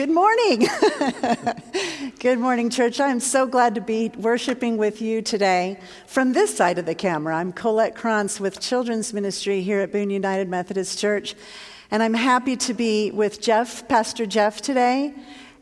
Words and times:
Good 0.00 0.08
morning. 0.08 0.66
Good 2.20 2.38
morning, 2.38 2.70
church. 2.70 3.00
I'm 3.00 3.20
so 3.20 3.46
glad 3.46 3.74
to 3.74 3.82
be 3.82 4.08
worshiping 4.16 4.78
with 4.78 5.02
you 5.02 5.20
today 5.20 5.78
from 6.06 6.32
this 6.32 6.56
side 6.56 6.78
of 6.78 6.86
the 6.86 6.94
camera. 6.94 7.36
I'm 7.36 7.52
Colette 7.52 7.94
Krantz 7.94 8.40
with 8.40 8.60
Children's 8.60 9.12
Ministry 9.12 9.60
here 9.60 9.80
at 9.80 9.92
Boone 9.92 10.08
United 10.08 10.48
Methodist 10.48 10.98
Church, 10.98 11.34
and 11.90 12.02
I'm 12.02 12.14
happy 12.14 12.56
to 12.56 12.72
be 12.72 13.10
with 13.10 13.42
Jeff, 13.42 13.86
Pastor 13.88 14.24
Jeff, 14.24 14.62
today. 14.62 15.12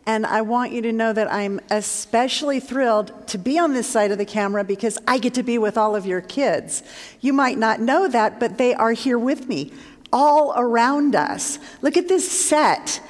And 0.07 0.25
I 0.25 0.43
want 0.43 0.71
you 0.71 0.83
to 0.83 0.93
know 0.93 1.13
that 1.13 1.33
I'm 1.33 1.59
especially 1.73 2.61
thrilled 2.61 3.27
to 3.27 3.39
be 3.39 3.59
on 3.59 3.75
this 3.75 3.89
side 3.89 4.13
of 4.13 4.19
the 4.19 4.25
camera 4.25 4.63
because 4.63 4.99
I 5.09 5.19
get 5.19 5.35
to 5.35 5.43
be 5.43 5.59
with 5.59 5.77
all 5.77 5.97
of 5.97 6.07
your 6.07 6.21
kids. 6.21 6.85
You 7.21 7.33
might 7.33 7.59
not 7.59 7.81
know 7.81 8.07
that, 8.07 8.39
but 8.39 8.57
they 8.57 8.73
are 8.73 8.93
here 8.93 9.19
with 9.19 9.49
me, 9.49 9.73
all 10.13 10.55
around 10.57 11.17
us. 11.17 11.59
Look 11.83 11.97
at 11.97 12.07
this 12.07 12.31
set 12.31 13.01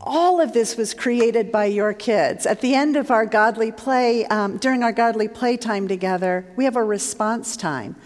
all 0.00 0.40
of 0.40 0.52
this 0.52 0.76
was 0.76 0.94
created 0.94 1.50
by 1.50 1.66
your 1.66 1.92
kids. 1.92 2.46
At 2.46 2.60
the 2.60 2.74
end 2.74 2.96
of 2.96 3.10
our 3.10 3.26
godly 3.26 3.72
play, 3.72 4.24
um, 4.26 4.58
during 4.58 4.82
our 4.82 4.92
godly 4.92 5.28
play 5.28 5.56
time 5.56 5.88
together, 5.88 6.44
we 6.56 6.64
have 6.64 6.76
a 6.76 6.84
response 6.84 7.56
time. 7.56 7.96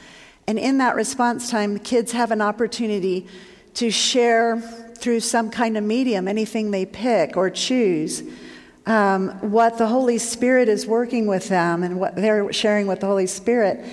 And 0.47 0.59
in 0.59 0.79
that 0.79 0.97
response 0.97 1.51
time, 1.51 1.75
the 1.75 1.81
kids 1.81 2.13
have 2.13 2.31
an 2.31 2.41
opportunity 2.41 3.27
to 3.75 3.91
share 3.91 4.61
through 4.97 5.21
some 5.21 5.51
kind 5.51 5.77
of 5.77 5.85
medium, 5.85 6.29
anything 6.29 6.71
they 6.71 6.87
pick 6.87 7.37
or 7.37 7.51
choose, 7.51 8.23
um, 8.87 9.31
what 9.51 9.79
the 9.79 9.87
Holy 9.87 10.19
Spirit 10.19 10.69
is 10.69 10.87
working 10.87 11.27
with 11.27 11.49
them 11.49 11.83
and 11.83 11.99
what 11.99 12.17
they're 12.17 12.53
sharing 12.53 12.87
with 12.87 13.01
the 13.01 13.07
Holy 13.07 13.27
Spirit 13.27 13.85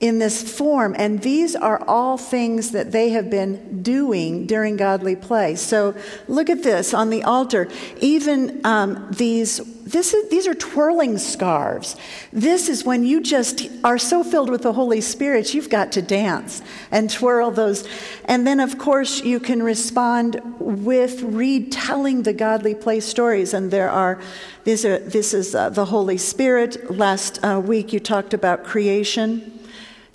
in 0.00 0.18
this 0.18 0.42
form. 0.56 0.96
And 0.98 1.20
these 1.20 1.54
are 1.54 1.84
all 1.86 2.16
things 2.16 2.70
that 2.70 2.90
they 2.90 3.10
have 3.10 3.28
been 3.28 3.82
doing 3.82 4.46
during 4.46 4.78
godly 4.78 5.14
play. 5.14 5.54
So 5.56 5.94
look 6.26 6.48
at 6.48 6.62
this 6.62 6.94
on 6.94 7.10
the 7.10 7.22
altar. 7.22 7.68
Even 8.00 8.64
um, 8.64 9.08
these, 9.10 9.58
this 9.84 10.14
is, 10.14 10.30
these 10.30 10.46
are 10.46 10.54
twirling 10.54 11.18
scarves. 11.18 11.96
This 12.32 12.70
is 12.70 12.82
when 12.82 13.04
you 13.04 13.20
just 13.20 13.68
are 13.84 13.98
so 13.98 14.24
filled 14.24 14.48
with 14.48 14.62
the 14.62 14.72
Holy 14.72 15.02
Spirit, 15.02 15.52
you've 15.52 15.68
got 15.68 15.92
to 15.92 16.02
dance 16.02 16.62
and 16.90 17.10
twirl 17.10 17.50
those. 17.50 17.86
And 18.24 18.46
then, 18.46 18.58
of 18.58 18.78
course, 18.78 19.22
you 19.22 19.38
can 19.38 19.62
respond 19.62 20.40
with 20.58 21.20
retelling 21.20 22.22
the 22.22 22.32
godly 22.32 22.74
play 22.74 23.00
stories. 23.00 23.52
And 23.52 23.70
there 23.70 23.90
are, 23.90 24.18
these 24.64 24.86
are 24.86 24.98
this 24.98 25.34
is 25.34 25.54
uh, 25.54 25.68
the 25.68 25.84
Holy 25.84 26.16
Spirit. 26.16 26.90
Last 26.90 27.38
uh, 27.44 27.60
week 27.62 27.92
you 27.92 28.00
talked 28.00 28.32
about 28.32 28.64
creation. 28.64 29.59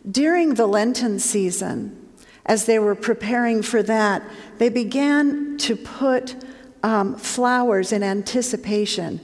During 0.10 0.54
the 0.54 0.68
Lenten 0.68 1.20
season, 1.20 2.10
as 2.46 2.66
they 2.66 2.78
were 2.78 2.96
preparing 2.96 3.62
for 3.62 3.82
that, 3.84 4.24
they 4.60 4.70
began 4.70 5.58
to 5.60 5.76
put 5.76 6.36
um, 6.84 7.16
flowers 7.16 7.92
in 7.92 8.04
anticipation 8.04 9.20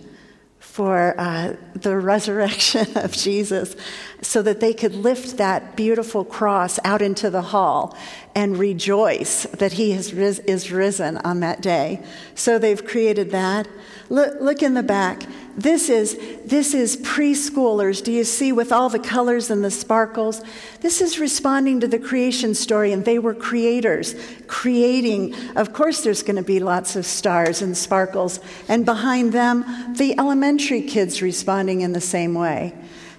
for 0.60 1.14
uh, 1.20 1.56
the 1.76 1.98
resurrection 2.00 2.88
of 2.98 3.12
Jesus 3.12 3.76
so 4.22 4.42
that 4.42 4.60
they 4.60 4.74
could 4.74 4.96
lift 4.96 5.38
that 5.38 5.76
beautiful 5.76 6.24
cross 6.24 6.80
out 6.84 7.02
into 7.02 7.30
the 7.30 7.42
hall 7.42 7.96
and 8.34 8.58
rejoice 8.58 9.44
that 9.48 9.74
he 9.74 9.96
ris- 9.96 10.40
is 10.40 10.72
risen 10.72 11.18
on 11.18 11.42
that 11.42 11.62
day. 11.62 12.02
So 12.34 12.58
they've 12.58 12.84
created 12.84 13.32
that. 13.32 13.68
Look 14.10 14.64
in 14.64 14.74
the 14.74 14.84
back. 14.84 15.24
This 15.58 15.90
is, 15.90 16.18
this 16.46 16.74
is 16.74 16.98
preschoolers. 16.98 18.04
Do 18.04 18.12
you 18.12 18.24
see 18.24 18.52
with 18.52 18.72
all 18.72 18.90
the 18.90 19.00
colors 19.00 19.50
and 19.50 19.64
the 19.64 19.72
sparkles? 19.72 20.42
This 20.80 21.02
is 21.02 21.20
responding 21.20 21.82
to 21.82 21.88
the 21.88 22.00
creation 22.00 22.56
story, 22.56 22.94
and 22.94 23.04
they 23.04 23.20
were 23.20 23.34
creators, 23.34 24.16
creating. 24.48 25.36
Of 25.56 25.74
course, 25.74 26.02
there's 26.02 26.24
going 26.24 26.38
to 26.38 26.44
be 26.44 26.60
lots 26.60 26.96
of 26.96 27.06
stars 27.06 27.62
and 27.62 27.76
sparkles, 27.76 28.40
and 28.68 28.86
behind 28.86 29.34
them, 29.34 29.66
the 29.96 30.18
elementary 30.18 30.82
kids 30.82 31.22
responding 31.22 31.82
in 31.82 31.92
the 31.92 32.02
same 32.02 32.34
way. 32.34 32.74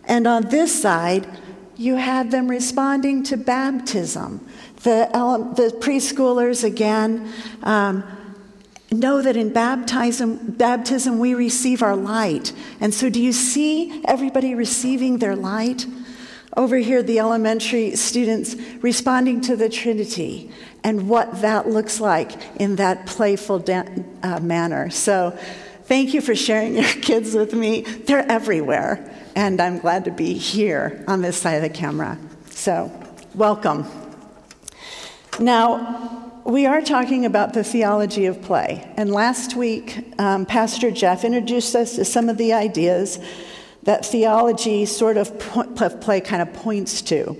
And 0.05 0.27
on 0.27 0.49
this 0.49 0.81
side, 0.81 1.29
you 1.77 1.97
had 1.97 2.31
them 2.31 2.49
responding 2.49 3.23
to 3.25 3.37
baptism. 3.37 4.47
The, 4.83 5.09
the 5.57 5.77
preschoolers, 5.79 6.65
again, 6.65 7.33
um, 7.63 8.05
know 8.93 9.23
that 9.23 9.37
in 9.37 9.53
baptism, 9.53 10.39
baptism 10.53 11.19
we 11.19 11.35
receive 11.35 11.83
our 11.83 11.97
light. 11.97 12.53
And 12.81 12.93
so, 12.93 13.09
do 13.09 13.21
you 13.21 13.33
see 13.33 14.03
everybody 14.05 14.55
receiving 14.55 15.19
their 15.19 15.37
light? 15.37 15.87
Over 16.57 16.77
here, 16.77 17.03
the 17.03 17.19
elementary 17.19 17.97
students 17.97 18.55
responding 18.83 19.41
to 19.43 19.57
the 19.57 19.71
Trinity 19.71 20.51
and 20.85 21.09
what 21.09 21.41
that 21.41 21.69
looks 21.69 21.99
like 21.99 22.33
in 22.61 22.77
that 22.77 23.07
playful 23.07 23.59
da- 23.61 23.89
uh, 24.23 24.41
manner. 24.41 24.91
So, 24.91 25.37
thank 25.85 26.13
you 26.13 26.21
for 26.21 26.35
sharing 26.35 26.75
your 26.75 26.85
kids 27.03 27.35
with 27.35 27.55
me. 27.55 27.83
They're 27.83 28.31
everywhere, 28.31 29.15
and 29.35 29.61
I'm 29.61 29.79
glad 29.79 30.05
to 30.05 30.11
be 30.11 30.35
here 30.35 31.05
on 31.09 31.23
this 31.23 31.39
side 31.39 31.55
of 31.55 31.63
the 31.63 31.71
camera. 31.71 32.19
So, 32.51 32.93
welcome. 33.35 33.87
Now, 35.41 36.22
we 36.45 36.67
are 36.67 36.81
talking 36.81 37.25
about 37.25 37.53
the 37.53 37.63
theology 37.63 38.27
of 38.27 38.43
play. 38.43 38.91
And 38.97 39.13
last 39.13 39.55
week, 39.55 40.05
um, 40.19 40.45
Pastor 40.45 40.91
Jeff 40.91 41.25
introduced 41.25 41.77
us 41.77 41.95
to 41.97 42.05
some 42.05 42.29
of 42.29 42.37
the 42.37 42.53
ideas 42.53 43.21
that 43.85 44.05
theology 44.05 44.85
sort 44.85 45.17
of 45.17 45.39
play 45.39 46.21
kind 46.21 46.43
of 46.43 46.53
points 46.53 47.03
to. 47.03 47.37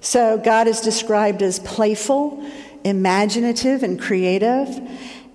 So, 0.00 0.38
God 0.38 0.66
is 0.66 0.80
described 0.80 1.42
as 1.42 1.58
playful, 1.60 2.44
imaginative, 2.84 3.82
and 3.82 4.00
creative. 4.00 4.80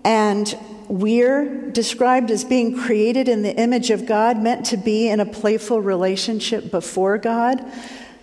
And 0.03 0.57
we're 0.87 1.71
described 1.71 2.31
as 2.31 2.43
being 2.43 2.77
created 2.77 3.29
in 3.29 3.43
the 3.43 3.55
image 3.55 3.91
of 3.91 4.05
God, 4.05 4.41
meant 4.41 4.65
to 4.67 4.77
be 4.77 5.07
in 5.07 5.19
a 5.19 5.25
playful 5.25 5.81
relationship 5.81 6.69
before 6.69 7.17
God, 7.17 7.63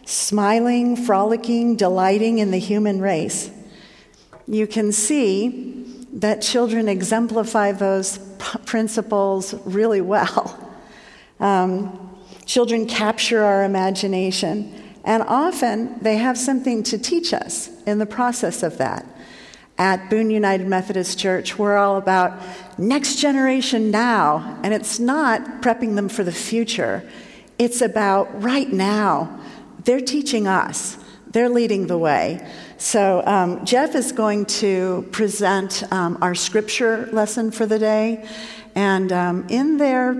smiling, 0.04 0.96
frolicking, 0.96 1.76
delighting 1.76 2.38
in 2.38 2.50
the 2.50 2.58
human 2.58 3.00
race 3.00 3.50
you 4.52 4.66
can 4.66 4.92
see 4.92 5.84
that 6.12 6.42
children 6.42 6.86
exemplify 6.86 7.72
those 7.72 8.18
principles 8.66 9.54
really 9.64 10.00
well. 10.00 10.58
Um, 11.40 12.16
children 12.46 12.86
capture 12.86 13.42
our 13.42 13.64
imagination, 13.64 14.72
and 15.02 15.24
often 15.24 15.98
they 15.98 16.18
have 16.18 16.38
something 16.38 16.84
to 16.84 16.98
teach 16.98 17.34
us 17.34 17.68
in 17.84 17.98
the 17.98 18.06
process 18.06 18.62
of 18.62 18.78
that. 18.78 19.04
At 19.76 20.08
Boone 20.08 20.30
United 20.30 20.68
Methodist 20.68 21.18
Church, 21.18 21.58
we're 21.58 21.76
all 21.76 21.96
about 21.96 22.40
next 22.78 23.16
generation 23.16 23.90
now, 23.90 24.60
and 24.62 24.72
it's 24.72 25.00
not 25.00 25.62
prepping 25.62 25.96
them 25.96 26.08
for 26.08 26.22
the 26.22 26.30
future. 26.30 27.02
It's 27.58 27.80
about 27.80 28.40
right 28.40 28.72
now. 28.72 29.40
They're 29.84 30.00
teaching 30.00 30.46
us, 30.46 30.96
they're 31.32 31.48
leading 31.48 31.86
the 31.86 31.98
way. 31.98 32.46
So, 32.78 33.22
um, 33.26 33.64
Jeff 33.64 33.94
is 33.94 34.12
going 34.12 34.46
to 34.46 35.08
present 35.12 35.84
um, 35.92 36.18
our 36.20 36.34
scripture 36.34 37.08
lesson 37.12 37.50
for 37.50 37.66
the 37.66 37.78
day. 37.78 38.28
And 38.74 39.12
um, 39.12 39.46
in 39.48 39.76
there, 39.76 40.14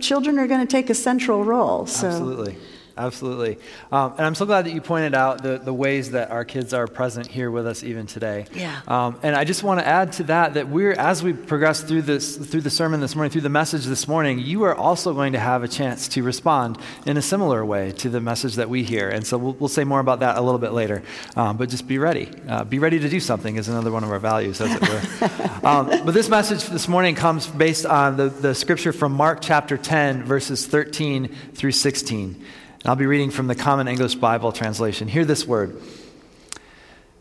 children 0.00 0.38
are 0.38 0.46
going 0.46 0.60
to 0.60 0.70
take 0.70 0.90
a 0.90 0.94
central 0.94 1.44
role. 1.44 1.86
So. 1.86 2.08
Absolutely. 2.08 2.56
Absolutely. 2.98 3.58
Um, 3.92 4.14
and 4.18 4.26
I'm 4.26 4.34
so 4.34 4.44
glad 4.44 4.66
that 4.66 4.72
you 4.72 4.80
pointed 4.80 5.14
out 5.14 5.40
the, 5.40 5.58
the 5.58 5.72
ways 5.72 6.10
that 6.10 6.32
our 6.32 6.44
kids 6.44 6.74
are 6.74 6.88
present 6.88 7.28
here 7.28 7.48
with 7.48 7.64
us 7.64 7.84
even 7.84 8.08
today. 8.08 8.46
Yeah. 8.52 8.80
Um, 8.88 9.20
and 9.22 9.36
I 9.36 9.44
just 9.44 9.62
want 9.62 9.78
to 9.78 9.86
add 9.86 10.12
to 10.14 10.24
that 10.24 10.54
that 10.54 10.68
we're, 10.68 10.92
as 10.92 11.22
we 11.22 11.32
progress 11.32 11.80
through 11.80 12.02
this, 12.02 12.36
through 12.36 12.62
the 12.62 12.70
sermon 12.70 13.00
this 13.00 13.14
morning, 13.14 13.30
through 13.30 13.42
the 13.42 13.48
message 13.48 13.84
this 13.84 14.08
morning, 14.08 14.40
you 14.40 14.64
are 14.64 14.74
also 14.74 15.14
going 15.14 15.34
to 15.34 15.38
have 15.38 15.62
a 15.62 15.68
chance 15.68 16.08
to 16.08 16.24
respond 16.24 16.76
in 17.06 17.16
a 17.16 17.22
similar 17.22 17.64
way 17.64 17.92
to 17.92 18.08
the 18.08 18.20
message 18.20 18.56
that 18.56 18.68
we 18.68 18.82
hear. 18.82 19.08
And 19.08 19.24
so 19.24 19.38
we'll, 19.38 19.52
we'll 19.54 19.68
say 19.68 19.84
more 19.84 20.00
about 20.00 20.18
that 20.20 20.36
a 20.36 20.40
little 20.40 20.58
bit 20.58 20.72
later. 20.72 21.04
Um, 21.36 21.56
but 21.56 21.68
just 21.68 21.86
be 21.86 21.98
ready. 21.98 22.28
Uh, 22.48 22.64
be 22.64 22.80
ready 22.80 22.98
to 22.98 23.08
do 23.08 23.20
something 23.20 23.54
is 23.54 23.68
another 23.68 23.92
one 23.92 24.02
of 24.02 24.10
our 24.10 24.18
values, 24.18 24.60
as 24.60 24.74
it 24.74 24.80
were. 24.80 25.60
um, 25.68 25.86
but 26.04 26.14
this 26.14 26.28
message 26.28 26.64
this 26.64 26.88
morning 26.88 27.14
comes 27.14 27.46
based 27.46 27.86
on 27.86 28.16
the, 28.16 28.28
the 28.28 28.56
scripture 28.56 28.92
from 28.92 29.12
Mark 29.12 29.38
chapter 29.40 29.78
10, 29.78 30.24
verses 30.24 30.66
13 30.66 31.28
through 31.54 31.72
16. 31.72 32.44
I'll 32.84 32.96
be 32.96 33.06
reading 33.06 33.30
from 33.30 33.48
the 33.48 33.56
Common 33.56 33.88
English 33.88 34.14
Bible 34.14 34.52
translation. 34.52 35.08
Hear 35.08 35.24
this 35.24 35.46
word. 35.46 35.82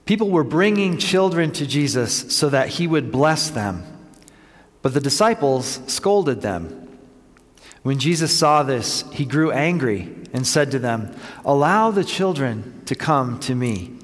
People 0.06 0.30
were 0.30 0.44
bringing 0.44 0.98
children 0.98 1.52
to 1.54 1.66
Jesus 1.66 2.34
so 2.34 2.50
that 2.50 2.70
he 2.70 2.86
would 2.86 3.12
bless 3.12 3.50
them, 3.50 3.84
but 4.82 4.94
the 4.94 5.02
disciples 5.02 5.82
scolded 5.88 6.42
them. 6.42 7.00
When 7.82 7.98
Jesus 7.98 8.38
saw 8.38 8.64
this, 8.64 9.04
he 9.12 9.26
grew 9.26 9.52
angry 9.52 10.16
and 10.32 10.46
said 10.46 10.72
to 10.72 10.80
them, 10.80 11.16
Allow 11.44 11.90
the 11.92 12.06
children 12.06 12.84
to 12.86 12.96
come 12.96 13.40
to 13.42 13.56
me. 13.56 13.98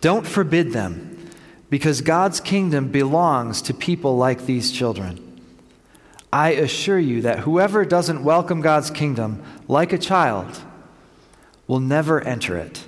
Don't 0.00 0.26
forbid 0.26 0.72
them, 0.72 1.28
because 1.70 2.02
God's 2.02 2.38
kingdom 2.38 2.88
belongs 2.88 3.62
to 3.62 3.74
people 3.74 4.16
like 4.16 4.46
these 4.46 4.70
children. 4.70 5.20
I 6.32 6.50
assure 6.50 6.98
you 6.98 7.22
that 7.22 7.40
whoever 7.40 7.84
doesn't 7.84 8.24
welcome 8.24 8.60
God's 8.60 8.90
kingdom 8.90 9.42
like 9.68 9.92
a 9.92 9.98
child, 9.98 10.63
will 11.66 11.80
never 11.80 12.20
enter 12.20 12.56
it. 12.56 12.86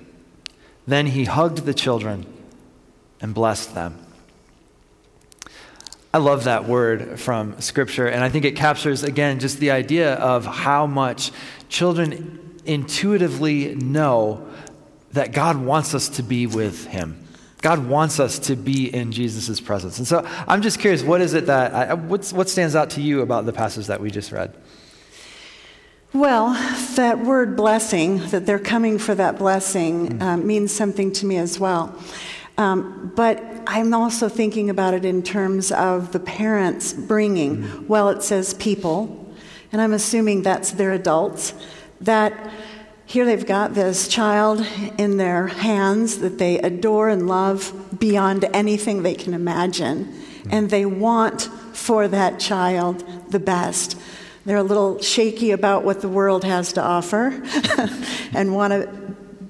Then 0.87 1.06
he 1.06 1.25
hugged 1.25 1.64
the 1.64 1.75
children 1.75 2.26
and 3.20 3.34
blessed 3.34 3.75
them. 3.75 3.99
I 6.14 6.19
love 6.19 6.44
that 6.44 6.67
word 6.67 7.20
from 7.20 7.61
Scripture, 7.61 8.06
and 8.06 8.25
I 8.25 8.31
think 8.31 8.44
it 8.44 8.56
captures, 8.56 9.02
again, 9.02 9.38
just 9.38 9.58
the 9.58 9.70
idea 9.70 10.14
of 10.14 10.46
how 10.46 10.87
much 10.87 11.31
children 11.69 12.58
intuitively 12.64 13.75
know 13.75 14.49
that 15.12 15.32
God 15.32 15.56
wants 15.58 15.94
us 15.94 16.08
to 16.11 16.23
be 16.23 16.46
with 16.46 16.87
Him. 16.87 17.23
God 17.61 17.87
wants 17.87 18.20
us 18.20 18.38
to 18.40 18.56
be 18.56 18.94
in 18.94 19.12
Jesus' 19.12 19.61
presence. 19.61 19.99
And 19.99 20.06
so 20.06 20.26
I'm 20.46 20.62
just 20.62 20.78
curious, 20.78 21.02
what 21.02 21.20
is 21.20 21.34
it 21.34 21.46
that, 21.46 21.75
I, 21.75 21.94
what 21.94 22.49
stands 22.49 22.76
out 22.76 22.90
to 22.90 23.02
you 23.02 23.23
about 23.23 23.44
the 23.44 23.52
passage 23.52 23.87
that 23.88 24.00
we 24.00 24.11
just 24.11 24.32
read? 24.32 24.55
Well, 26.16 26.54
that 26.94 27.18
word 27.18 27.56
blessing, 27.56 28.26
that 28.28 28.46
they're 28.46 28.58
coming 28.58 28.96
for 28.96 29.14
that 29.14 29.36
blessing, 29.36 30.18
mm. 30.18 30.22
um, 30.22 30.46
means 30.46 30.72
something 30.72 31.12
to 31.12 31.26
me 31.26 31.36
as 31.36 31.60
well. 31.60 31.94
Um, 32.56 33.12
but 33.14 33.44
I'm 33.66 33.92
also 33.92 34.30
thinking 34.30 34.70
about 34.70 34.94
it 34.94 35.04
in 35.04 35.22
terms 35.22 35.70
of 35.70 36.12
the 36.12 36.18
parents 36.18 36.94
bringing, 36.94 37.64
mm. 37.64 37.86
well, 37.86 38.08
it 38.08 38.22
says 38.22 38.54
people, 38.54 39.30
and 39.70 39.82
I'm 39.82 39.92
assuming 39.92 40.40
that's 40.40 40.70
their 40.70 40.92
adults, 40.92 41.52
that 42.00 42.50
here 43.04 43.26
they've 43.26 43.46
got 43.46 43.74
this 43.74 44.08
child 44.08 44.66
in 44.96 45.18
their 45.18 45.48
hands 45.48 46.20
that 46.20 46.38
they 46.38 46.58
adore 46.60 47.10
and 47.10 47.28
love 47.28 47.74
beyond 48.00 48.46
anything 48.54 49.02
they 49.02 49.14
can 49.14 49.34
imagine, 49.34 50.06
mm. 50.06 50.48
and 50.50 50.70
they 50.70 50.86
want 50.86 51.42
for 51.74 52.08
that 52.08 52.40
child 52.40 53.04
the 53.30 53.38
best. 53.38 53.98
They're 54.46 54.56
a 54.56 54.62
little 54.62 55.02
shaky 55.02 55.50
about 55.50 55.84
what 55.84 56.00
the 56.00 56.08
world 56.08 56.44
has 56.44 56.72
to 56.75 56.82
offer 56.82 57.43
and 58.32 58.54
want 58.54 58.72
to 58.72 58.88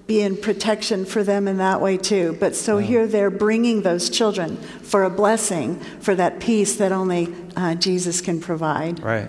be 0.06 0.22
in 0.22 0.37
protection 0.37 1.04
for 1.04 1.22
them 1.22 1.46
in 1.46 1.58
that 1.58 1.81
way 1.81 1.96
too. 1.96 2.37
But 2.40 2.56
so 2.56 2.76
wow. 2.76 2.81
here 2.81 3.06
they're 3.06 3.31
bringing 3.31 3.82
those 3.82 4.08
children 4.08 4.56
for 4.56 5.04
a 5.04 5.10
blessing, 5.10 5.81
for 6.00 6.14
that 6.14 6.40
peace 6.40 6.76
that 6.76 6.93
only 6.93 7.34
uh, 7.56 7.75
Jesus 7.75 8.20
can 8.20 8.40
provide. 8.40 9.02
Right. 9.02 9.28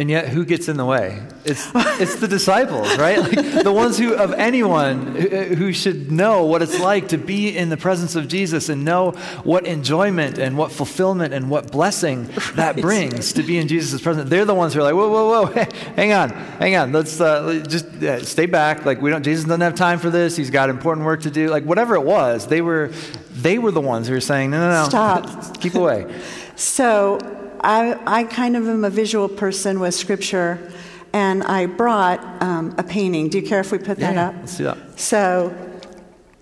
And 0.00 0.08
yet, 0.08 0.28
who 0.28 0.46
gets 0.46 0.66
in 0.66 0.78
the 0.78 0.86
way? 0.86 1.22
It's, 1.44 1.70
it's 1.74 2.16
the 2.16 2.26
disciples, 2.26 2.96
right? 2.96 3.18
Like 3.18 3.64
the 3.64 3.70
ones 3.70 3.98
who, 3.98 4.14
of 4.14 4.32
anyone 4.32 5.14
who 5.14 5.74
should 5.74 6.10
know 6.10 6.46
what 6.46 6.62
it's 6.62 6.80
like 6.80 7.08
to 7.08 7.18
be 7.18 7.54
in 7.54 7.68
the 7.68 7.76
presence 7.76 8.16
of 8.16 8.26
Jesus 8.26 8.70
and 8.70 8.82
know 8.82 9.10
what 9.44 9.66
enjoyment 9.66 10.38
and 10.38 10.56
what 10.56 10.72
fulfillment 10.72 11.34
and 11.34 11.50
what 11.50 11.70
blessing 11.70 12.28
right. 12.28 12.56
that 12.56 12.76
brings 12.80 13.34
to 13.34 13.42
be 13.42 13.58
in 13.58 13.68
Jesus' 13.68 14.00
presence. 14.00 14.30
They're 14.30 14.46
the 14.46 14.54
ones 14.54 14.72
who 14.72 14.80
are 14.80 14.84
like, 14.84 14.94
whoa, 14.94 15.10
whoa, 15.10 15.44
whoa, 15.44 15.64
hang 15.96 16.14
on, 16.14 16.30
hang 16.30 16.76
on. 16.76 16.92
Let's 16.92 17.20
uh, 17.20 17.62
just 17.68 17.84
uh, 18.02 18.24
stay 18.24 18.46
back. 18.46 18.86
Like 18.86 19.02
we 19.02 19.10
don't, 19.10 19.22
Jesus 19.22 19.44
doesn't 19.44 19.60
have 19.60 19.74
time 19.74 19.98
for 19.98 20.08
this. 20.08 20.34
He's 20.34 20.48
got 20.48 20.70
important 20.70 21.04
work 21.04 21.20
to 21.24 21.30
do. 21.30 21.50
Like 21.50 21.64
whatever 21.64 21.94
it 21.94 22.04
was, 22.04 22.46
they 22.46 22.62
were, 22.62 22.90
they 23.32 23.58
were 23.58 23.70
the 23.70 23.82
ones 23.82 24.08
who 24.08 24.14
were 24.14 24.20
saying, 24.20 24.50
no, 24.50 24.60
no, 24.60 24.82
no, 24.82 24.88
stop, 24.88 25.60
keep 25.60 25.74
away. 25.74 26.10
So 26.56 27.39
I, 27.62 27.98
I 28.06 28.24
kind 28.24 28.56
of 28.56 28.68
am 28.68 28.84
a 28.84 28.90
visual 28.90 29.28
person 29.28 29.80
with 29.80 29.94
scripture, 29.94 30.72
and 31.12 31.42
I 31.42 31.66
brought 31.66 32.20
um, 32.42 32.74
a 32.78 32.82
painting. 32.82 33.28
Do 33.28 33.38
you 33.38 33.46
care 33.46 33.60
if 33.60 33.72
we 33.72 33.78
put 33.78 33.98
that 33.98 34.14
yeah, 34.14 34.28
up? 34.28 34.34
Let's 34.38 34.52
see 34.52 34.64
that. 34.64 34.98
So, 34.98 35.70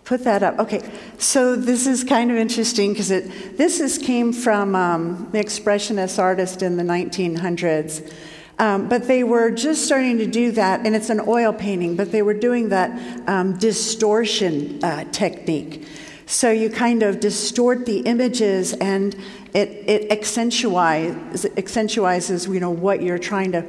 put 0.04 0.24
that 0.24 0.42
up. 0.42 0.58
Okay. 0.58 0.88
So 1.18 1.54
this 1.54 1.86
is 1.86 2.02
kind 2.02 2.30
of 2.30 2.36
interesting 2.36 2.92
because 2.92 3.10
it 3.10 3.58
this 3.58 3.78
is 3.78 3.98
came 3.98 4.32
from 4.32 4.74
um, 4.74 5.28
the 5.32 5.38
expressionist 5.38 6.18
artist 6.18 6.62
in 6.62 6.76
the 6.76 6.82
1900s. 6.82 8.10
Um, 8.58 8.88
but 8.88 9.06
they 9.06 9.22
were 9.22 9.50
just 9.50 9.84
starting 9.84 10.18
to 10.18 10.26
do 10.26 10.50
that, 10.52 10.84
and 10.84 10.96
it's 10.96 11.10
an 11.10 11.20
oil 11.28 11.52
painting, 11.52 11.94
but 11.94 12.10
they 12.10 12.22
were 12.22 12.34
doing 12.34 12.70
that 12.70 13.28
um, 13.28 13.56
distortion 13.58 14.82
uh, 14.82 15.04
technique. 15.12 15.86
So 16.28 16.50
you 16.50 16.68
kind 16.68 17.02
of 17.02 17.20
distort 17.20 17.86
the 17.86 18.00
images 18.00 18.74
and 18.74 19.14
it, 19.54 19.68
it 19.88 20.12
accentuates, 20.12 21.46
accentuates 21.56 22.46
you 22.46 22.60
know, 22.60 22.70
what 22.70 23.00
you're 23.00 23.18
trying 23.18 23.52
to 23.52 23.64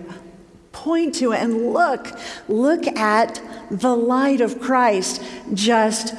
point 0.73 1.15
to. 1.15 1.31
And 1.31 1.71
look 1.73 2.19
look 2.49 2.85
at 2.85 3.41
the 3.71 3.95
light 3.95 4.41
of 4.41 4.59
christ 4.59 5.23
just 5.53 6.13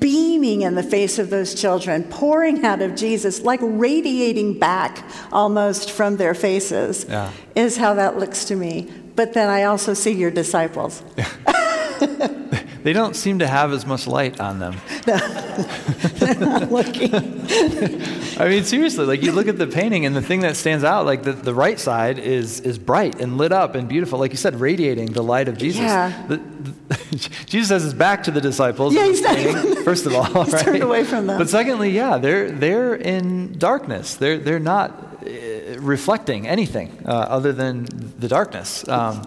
beaming 0.00 0.62
in 0.62 0.74
the 0.74 0.82
face 0.82 1.18
of 1.18 1.30
those 1.30 1.54
children 1.60 2.04
pouring 2.04 2.64
out 2.64 2.80
of 2.80 2.94
jesus 2.94 3.40
like 3.40 3.58
radiating 3.62 4.56
back 4.58 5.04
almost 5.32 5.90
from 5.90 6.16
their 6.16 6.34
faces 6.34 7.06
yeah. 7.08 7.32
is 7.56 7.76
how 7.76 7.94
that 7.94 8.18
looks 8.18 8.44
to 8.44 8.54
me. 8.54 8.92
But 9.16 9.32
then 9.32 9.48
i 9.48 9.64
also 9.64 9.94
see 9.94 10.12
your 10.12 10.30
disciples 10.30 11.02
they 12.84 12.92
don't 12.92 13.16
seem 13.16 13.38
to 13.38 13.46
have 13.46 13.72
as 13.72 13.86
much 13.86 14.06
light 14.06 14.40
on 14.40 14.58
them. 14.58 14.76
No, 15.06 15.16
they're 15.16 16.34
not 16.34 16.70
looking. 16.70 17.14
I 18.38 18.48
mean, 18.48 18.64
seriously, 18.64 19.06
like 19.06 19.22
you 19.22 19.32
look 19.32 19.48
at 19.48 19.56
the 19.56 19.66
painting, 19.66 20.04
and 20.04 20.14
the 20.14 20.20
thing 20.20 20.40
that 20.40 20.54
stands 20.54 20.84
out, 20.84 21.06
like 21.06 21.22
the, 21.22 21.32
the 21.32 21.54
right 21.54 21.80
side 21.80 22.18
is 22.18 22.60
is 22.60 22.78
bright 22.78 23.20
and 23.22 23.38
lit 23.38 23.52
up 23.52 23.74
and 23.74 23.88
beautiful, 23.88 24.18
like 24.18 24.32
you 24.32 24.36
said, 24.36 24.60
radiating 24.60 25.06
the 25.06 25.22
light 25.22 25.48
of 25.48 25.56
Jesus. 25.56 25.80
Yeah. 25.80 26.26
The, 26.28 26.36
the, 26.36 27.28
Jesus 27.46 27.70
has 27.70 27.84
his 27.84 27.94
back 27.94 28.22
to 28.24 28.30
the 28.30 28.40
disciples. 28.42 28.94
Yeah, 28.94 29.06
he's 29.06 29.22
not 29.22 29.38
First 29.82 30.04
of 30.04 30.14
all, 30.14 30.44
he's 30.44 30.52
right? 30.52 30.64
turned 30.64 30.82
away 30.82 31.04
from 31.04 31.26
them. 31.26 31.38
But 31.38 31.48
secondly, 31.48 31.88
yeah, 31.88 32.18
they're 32.18 32.50
they're 32.50 32.94
in 32.94 33.58
darkness. 33.58 34.16
They're 34.16 34.36
they're 34.36 34.58
not 34.58 34.90
uh, 35.26 35.80
reflecting 35.80 36.46
anything 36.46 37.02
uh, 37.06 37.12
other 37.12 37.54
than 37.54 37.86
the 38.18 38.28
darkness. 38.28 38.86
Um, 38.88 39.22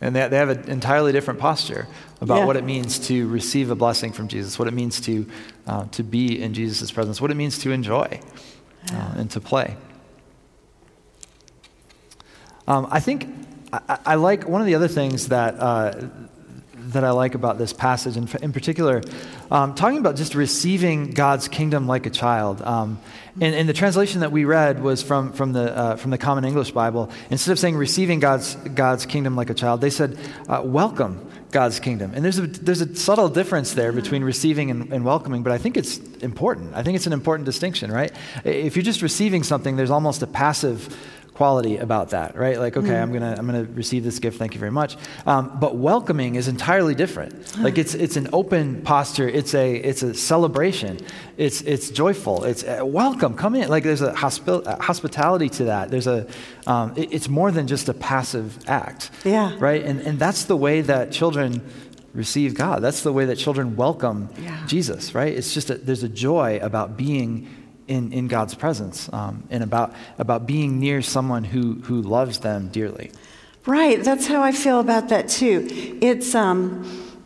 and 0.00 0.14
they, 0.14 0.28
they 0.28 0.36
have 0.36 0.48
an 0.48 0.68
entirely 0.68 1.12
different 1.12 1.40
posture 1.40 1.86
about 2.20 2.38
yeah. 2.38 2.44
what 2.44 2.56
it 2.56 2.64
means 2.64 2.98
to 3.08 3.28
receive 3.28 3.70
a 3.70 3.74
blessing 3.74 4.12
from 4.12 4.28
Jesus, 4.28 4.58
what 4.58 4.68
it 4.68 4.74
means 4.74 5.00
to, 5.02 5.26
uh, 5.66 5.84
to 5.92 6.02
be 6.02 6.42
in 6.42 6.54
Jesus' 6.54 6.90
presence, 6.90 7.20
what 7.20 7.30
it 7.30 7.36
means 7.36 7.58
to 7.60 7.70
enjoy 7.70 8.20
uh, 8.92 9.14
and 9.16 9.30
to 9.30 9.40
play. 9.40 9.76
Um, 12.66 12.88
I 12.90 13.00
think 13.00 13.28
I, 13.72 13.98
I, 14.04 14.14
like 14.16 14.48
one 14.48 14.60
of 14.60 14.66
the 14.66 14.74
other 14.74 14.88
things 14.88 15.28
that, 15.28 15.54
uh, 15.58 16.08
that 16.96 17.04
I 17.04 17.10
like 17.10 17.34
about 17.34 17.58
this 17.58 17.72
passage, 17.72 18.16
in, 18.16 18.28
in 18.42 18.52
particular, 18.52 19.02
um, 19.50 19.74
talking 19.74 19.98
about 19.98 20.16
just 20.16 20.34
receiving 20.34 21.10
God's 21.10 21.48
kingdom 21.48 21.86
like 21.86 22.06
a 22.06 22.10
child. 22.10 22.60
Um, 22.62 23.00
and, 23.40 23.54
and, 23.54 23.68
the 23.68 23.74
translation 23.74 24.20
that 24.20 24.32
we 24.32 24.44
read 24.46 24.82
was 24.82 25.02
from, 25.02 25.32
from, 25.32 25.52
the, 25.52 25.76
uh, 25.76 25.96
from 25.96 26.10
the 26.10 26.18
Common 26.18 26.44
English 26.44 26.70
Bible. 26.70 27.10
Instead 27.30 27.52
of 27.52 27.58
saying 27.58 27.76
receiving 27.76 28.18
God's, 28.18 28.54
God's 28.54 29.04
kingdom 29.04 29.36
like 29.36 29.50
a 29.50 29.54
child, 29.54 29.82
they 29.82 29.90
said, 29.90 30.18
uh, 30.48 30.62
welcome 30.64 31.30
God's 31.50 31.78
kingdom. 31.78 32.12
And 32.14 32.24
there's 32.24 32.38
a, 32.38 32.46
there's 32.46 32.80
a 32.80 32.96
subtle 32.96 33.28
difference 33.28 33.74
there 33.74 33.92
between 33.92 34.24
receiving 34.24 34.70
and, 34.70 34.92
and, 34.92 35.04
welcoming, 35.04 35.42
but 35.42 35.52
I 35.52 35.58
think 35.58 35.76
it's 35.76 35.98
important. 36.22 36.74
I 36.74 36.82
think 36.82 36.96
it's 36.96 37.06
an 37.06 37.12
important 37.12 37.46
distinction, 37.46 37.92
right? 37.92 38.12
If 38.44 38.74
you're 38.74 38.82
just 38.82 39.02
receiving 39.02 39.42
something, 39.42 39.76
there's 39.76 39.90
almost 39.90 40.22
a 40.22 40.26
passive 40.26 40.96
quality 41.36 41.76
about 41.76 42.10
that, 42.10 42.34
right? 42.34 42.58
Like, 42.58 42.76
okay, 42.76 42.88
mm. 42.88 43.02
I'm 43.02 43.12
gonna 43.12 43.34
I'm 43.38 43.46
gonna 43.46 43.64
receive 43.64 44.02
this 44.04 44.18
gift. 44.18 44.38
Thank 44.38 44.54
you 44.54 44.60
very 44.60 44.72
much. 44.72 44.96
Um, 45.26 45.58
but 45.60 45.76
welcoming 45.76 46.34
is 46.36 46.48
entirely 46.48 46.94
different. 46.94 47.56
Like, 47.58 47.76
it's 47.76 47.94
it's 47.94 48.16
an 48.16 48.28
open 48.32 48.82
posture. 48.82 49.28
It's 49.28 49.54
a 49.54 49.76
it's 49.76 50.02
a 50.02 50.14
celebration. 50.14 50.98
It's 51.36 51.60
it's 51.60 51.90
joyful. 51.90 52.44
It's 52.44 52.64
uh, 52.64 52.80
welcome. 52.84 53.34
Come 53.34 53.54
in. 53.54 53.68
Like, 53.68 53.84
there's 53.84 54.00
a 54.00 54.12
hospi- 54.12 54.66
uh, 54.66 54.80
hospitality 54.80 55.50
to 55.50 55.64
that. 55.64 55.90
There's 55.90 56.06
a 56.06 56.26
um, 56.66 56.94
it, 56.96 57.12
it's 57.12 57.28
more 57.28 57.50
than 57.52 57.66
just 57.66 57.88
a 57.88 57.94
passive 57.94 58.58
act. 58.68 59.10
Yeah. 59.24 59.54
Right. 59.58 59.82
And 59.84 60.00
and 60.00 60.18
that's 60.18 60.44
the 60.44 60.56
way 60.56 60.80
that 60.80 61.12
children 61.12 61.60
receive 62.14 62.54
God. 62.54 62.82
That's 62.82 63.02
the 63.02 63.12
way 63.12 63.26
that 63.26 63.36
children 63.36 63.76
welcome 63.76 64.30
yeah. 64.38 64.64
Jesus. 64.66 65.14
Right. 65.14 65.36
It's 65.36 65.52
just 65.52 65.68
a, 65.68 65.74
there's 65.74 66.02
a 66.02 66.08
joy 66.08 66.58
about 66.62 66.96
being 66.96 67.48
in, 67.88 68.12
in 68.12 68.28
God's 68.28 68.54
presence 68.54 69.08
um, 69.12 69.44
and 69.50 69.62
about, 69.62 69.94
about 70.18 70.46
being 70.46 70.80
near 70.80 71.02
someone 71.02 71.44
who, 71.44 71.74
who 71.84 72.02
loves 72.02 72.40
them 72.40 72.68
dearly. 72.68 73.10
Right, 73.66 74.02
that's 74.02 74.26
how 74.26 74.42
I 74.42 74.52
feel 74.52 74.80
about 74.80 75.08
that 75.08 75.28
too. 75.28 75.66
It's, 76.00 76.34
um, 76.34 77.16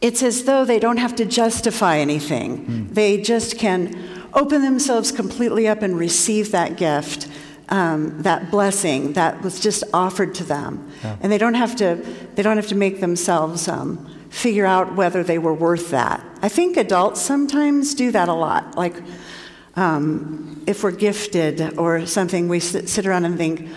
it's 0.00 0.22
as 0.22 0.44
though 0.44 0.64
they 0.64 0.78
don't 0.78 0.98
have 0.98 1.16
to 1.16 1.24
justify 1.24 1.98
anything, 1.98 2.66
mm. 2.66 2.94
they 2.94 3.20
just 3.20 3.58
can 3.58 4.28
open 4.34 4.62
themselves 4.62 5.10
completely 5.10 5.66
up 5.66 5.82
and 5.82 5.98
receive 5.98 6.52
that 6.52 6.76
gift. 6.76 7.28
Um, 7.68 8.22
that 8.22 8.52
blessing 8.52 9.14
that 9.14 9.42
was 9.42 9.58
just 9.58 9.82
offered 9.92 10.36
to 10.36 10.44
them, 10.44 10.88
yeah. 11.02 11.16
and 11.20 11.32
they 11.32 11.36
don't 11.36 11.54
have 11.54 11.74
to. 11.76 11.96
They 12.36 12.44
don't 12.44 12.56
have 12.58 12.68
to 12.68 12.76
make 12.76 13.00
themselves 13.00 13.66
um, 13.66 14.06
figure 14.30 14.64
out 14.64 14.94
whether 14.94 15.24
they 15.24 15.38
were 15.38 15.52
worth 15.52 15.90
that. 15.90 16.24
I 16.42 16.48
think 16.48 16.76
adults 16.76 17.20
sometimes 17.20 17.94
do 17.94 18.12
that 18.12 18.28
a 18.28 18.34
lot. 18.34 18.76
Like, 18.76 18.94
um, 19.76 20.64
if 20.66 20.82
we're 20.82 20.90
gifted 20.90 21.78
or 21.78 22.06
something, 22.06 22.48
we 22.48 22.60
sit, 22.60 22.88
sit 22.88 23.06
around 23.06 23.26
and 23.26 23.36
think, 23.36 23.68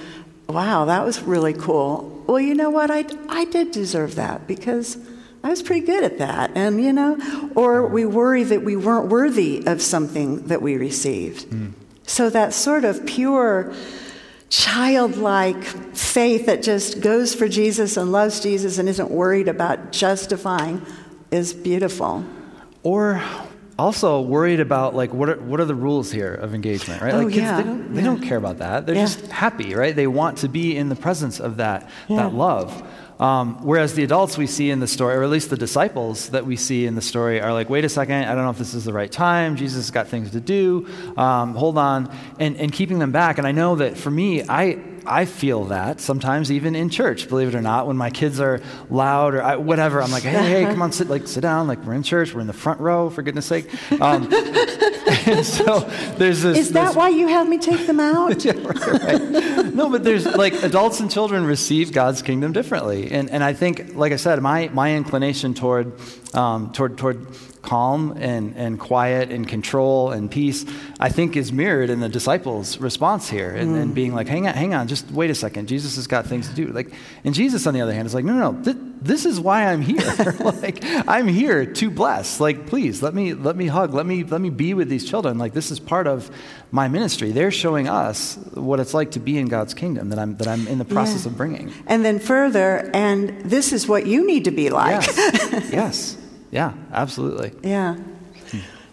wow, 0.48 0.86
that 0.86 1.06
was 1.06 1.22
really 1.22 1.53
cool. 1.53 2.24
Well, 2.25 2.39
you 2.39 2.56
know 2.56 2.70
what? 2.70 2.89
I, 2.89 3.06
I 3.27 3.46
did 3.46 3.72
deserve 3.72 4.15
that 4.15 4.48
because 4.48 4.98
I 5.44 5.50
was 5.50 5.62
pretty 5.62 5.86
good 5.86 6.03
at 6.03 6.18
that. 6.18 6.51
And, 6.56 6.82
you 6.82 6.94
know, 6.94 7.51
or 7.56 7.86
we 7.86 8.06
worry 8.06 8.44
that 8.44 8.63
we 8.63 8.75
weren't 8.75 9.10
worthy 9.10 9.65
of 9.68 9.82
something 9.82 10.48
that 10.48 10.62
we 10.62 10.77
received. 10.77 11.48
Mm. 11.50 11.74
So 12.03 12.29
that 12.29 12.53
sort 12.53 12.86
of 12.86 13.06
pure, 13.06 13.74
childlike 14.50 15.63
faith 15.63 16.48
that 16.48 16.63
just 16.63 17.01
goes 17.01 17.36
for 17.36 17.48
Jesus 17.48 17.98
and 17.98 18.12
loves 18.12 18.39
Jesus 18.39 18.79
and 18.79 18.89
isn't 18.89 19.12
worried 19.12 19.48
about 19.48 19.91
justifying 19.91 20.82
is 21.29 21.53
beautiful. 21.53 22.25
Or 22.82 23.22
also 23.79 24.21
worried 24.21 24.59
about 24.59 24.95
like 24.95 25.13
what 25.13 25.29
are, 25.29 25.39
what 25.39 25.59
are 25.59 25.65
the 25.65 25.75
rules 25.75 26.12
here 26.12 26.33
of 26.33 26.53
engagement, 26.53 27.01
right? 27.01 27.13
Oh, 27.13 27.19
like 27.21 27.27
kids, 27.33 27.38
yeah. 27.38 27.57
they, 27.57 27.63
don't, 27.63 27.93
they 27.93 28.01
Yeah. 28.01 28.05
don't 28.07 28.21
care 28.21 28.38
about 28.38 28.57
that. 28.59 28.86
They're 28.86 28.95
Yeah. 28.95 29.01
just 29.05 29.27
happy, 29.27 29.74
right? 29.75 29.95
They 29.95 30.07
want 30.07 30.38
to 30.39 30.48
be 30.50 30.75
in 30.77 30.89
the 30.89 30.95
presence 30.95 31.39
of 31.39 31.57
that 31.57 31.89
that 32.09 32.33
love. 32.33 32.83
Um, 33.19 33.57
whereas 33.65 33.95
the 33.95 34.03
adults 34.05 34.38
we 34.38 34.48
see 34.48 34.69
in 34.71 34.79
the 34.79 34.88
story, 34.88 35.13
or 35.17 35.24
at 35.24 35.29
least 35.29 35.50
the 35.50 35.57
disciples 35.57 36.29
that 36.29 36.45
we 36.45 36.55
see 36.55 36.86
in 36.86 36.95
the 36.95 37.01
story, 37.01 37.41
are 37.41 37.51
like, 37.51 37.69
wait 37.69 37.83
a 37.83 37.89
second, 37.89 38.15
I 38.24 38.33
don't 38.33 38.45
know 38.45 38.50
if 38.50 38.57
this 38.57 38.74
is 38.74 38.86
the 38.86 38.93
right 38.93 39.12
time. 39.12 39.57
Jesus 39.57 39.75
has 39.88 39.91
got 39.91 40.07
things 40.07 40.31
to 40.31 40.39
do. 40.39 40.88
Um, 41.17 41.53
hold 41.53 41.77
on. 41.77 42.09
And, 42.39 42.55
and 42.55 42.71
keeping 42.71 42.98
them 43.00 43.12
back. 43.12 43.38
And 43.38 43.45
I 43.45 43.51
know 43.51 43.75
that 43.75 43.98
for 43.98 44.09
me, 44.09 44.43
I, 44.48 44.79
I 45.10 45.25
feel 45.25 45.66
that 45.66 46.00
sometimes 46.00 46.51
even 46.51 46.75
in 46.75 46.89
church, 46.89 47.28
believe 47.28 47.48
it 47.50 47.56
or 47.56 47.62
not, 47.62 47.88
when 47.88 47.98
my 47.98 48.10
kids 48.12 48.39
are 48.39 48.62
loud 48.89 49.34
or 49.34 49.42
I, 49.42 49.56
whatever, 49.56 50.01
I'm 50.01 50.12
like, 50.12 50.24
hey, 50.24 50.50
hey, 50.50 50.63
come 50.66 50.82
on, 50.82 50.92
sit, 50.92 51.10
like, 51.10 51.28
sit 51.28 51.42
down. 51.42 51.68
Like, 51.68 51.84
we're 51.84 51.94
in 51.94 52.04
church. 52.04 52.34
We're 52.34 52.42
in 52.42 52.48
the 52.48 52.54
front 52.54 52.80
row, 52.80 53.10
for 53.10 53.22
goodness 53.24 53.48
sake. 53.48 53.70
Um, 54.00 54.32
and 55.25 55.46
so 55.46 55.80
there's 56.18 56.42
this. 56.44 56.58
Is 56.58 56.72
that 56.74 56.88
this- 56.89 56.96
why 56.96 57.10
you 57.10 57.28
have 57.28 57.50
me 57.50 57.58
take 57.58 57.88
them 57.88 58.00
out? 58.12 58.46
yeah, 58.46 58.54
right, 58.54 59.01
right. 59.01 59.74
No, 59.74 59.89
but 59.89 60.04
there's 60.04 60.25
like 60.25 60.54
adults 60.63 61.00
and 61.00 61.10
children 61.10 61.46
receive 61.46 61.92
God's 61.92 62.22
kingdom 62.22 62.51
differently, 62.54 63.12
and 63.12 63.30
and 63.30 63.44
I 63.44 63.54
think, 63.54 63.96
like 63.96 64.12
I 64.12 64.18
said, 64.18 64.42
my 64.42 64.70
my 64.74 64.96
inclination 64.96 65.54
toward 65.54 65.94
um, 66.36 66.72
toward 66.72 66.98
toward 66.98 67.25
calm 67.62 68.13
and 68.18 68.56
and 68.56 68.80
quiet 68.80 69.32
and 69.32 69.48
control 69.48 70.12
and 70.12 70.32
peace, 70.32 70.66
I 71.00 71.10
think, 71.10 71.36
is 71.36 71.51
mirrored 71.51 71.89
in 71.89 72.00
the 72.00 72.10
disciples' 72.10 72.78
response 72.78 73.30
here, 73.30 73.51
and, 73.51 73.75
and 73.75 73.92
mm. 73.92 73.96
being 73.96 74.13
like, 74.13 74.28
hang 74.28 74.48
on, 74.48 74.54
hang 74.54 74.74
on, 74.74 74.88
just 74.88 75.10
wait 75.12 75.30
a 75.30 75.36
second, 75.36 75.68
Jesus 75.68 75.96
has 75.96 76.08
got 76.08 76.25
things 76.25 76.48
to 76.50 76.56
do. 76.56 76.68
Like, 76.68 76.92
and 77.24 77.34
Jesus, 77.34 77.68
on 77.68 77.74
the 77.74 77.82
other 77.82 77.94
hand, 77.94 78.06
is 78.06 78.13
like, 78.13 78.25
no, 78.25 78.34
no, 78.34 78.51
no. 78.51 78.63
Th- 78.63 78.78
this 79.01 79.25
is 79.25 79.39
why 79.39 79.68
I'm 79.68 79.82
here. 79.82 80.00
like, 80.39 80.84
I'm 80.84 81.28
here 81.28 81.66
to 81.66 81.89
bless. 81.89 82.39
Like, 82.39 82.68
please 82.68 83.01
let 83.01 83.13
me 83.13 83.34
let 83.34 83.56
me 83.56 83.68
hug. 83.68 83.94
Let 83.94 84.06
me 84.06 84.24
let 84.24 84.42
me 84.42 84.50
be 84.50 84.74
with 84.74 84.89
these 84.89 85.10
children. 85.10 85.38
Like, 85.38 85.54
this 85.54 85.72
is 85.72 85.80
part 85.80 86.08
of 86.08 86.30
my 86.72 86.88
ministry. 86.88 87.32
They're 87.32 87.51
showing 87.51 87.88
us 87.88 88.36
what 88.54 88.80
it's 88.80 88.94
like 88.94 89.12
to 89.12 89.20
be 89.20 89.38
in 89.38 89.48
God's 89.48 89.74
kingdom 89.74 90.10
that 90.10 90.20
I'm 90.20 90.36
that 90.38 90.48
I'm 90.48 90.68
in 90.68 90.78
the 90.80 90.86
process 90.86 91.25
Yeah. 91.25 91.32
of 91.32 91.38
bringing. 91.38 91.72
And 91.88 92.04
then 92.04 92.20
further, 92.20 92.89
and 92.94 93.42
this 93.42 93.72
is 93.74 93.88
what 93.88 94.06
you 94.06 94.25
need 94.25 94.46
to 94.46 94.51
be 94.51 94.70
like. 94.70 95.06
Yes. 95.08 95.70
yes. 95.72 96.18
Yeah. 96.51 96.74
Absolutely. 96.91 97.51
Yeah. 97.63 97.98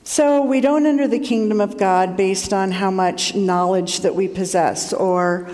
So 0.05 0.43
we 0.43 0.61
don't 0.61 0.87
enter 0.87 1.09
the 1.09 1.19
kingdom 1.19 1.61
of 1.61 1.79
God 1.79 2.17
based 2.17 2.53
on 2.53 2.71
how 2.71 2.93
much 2.93 3.35
knowledge 3.35 4.01
that 4.01 4.15
we 4.15 4.29
possess 4.29 4.93
or 4.93 5.51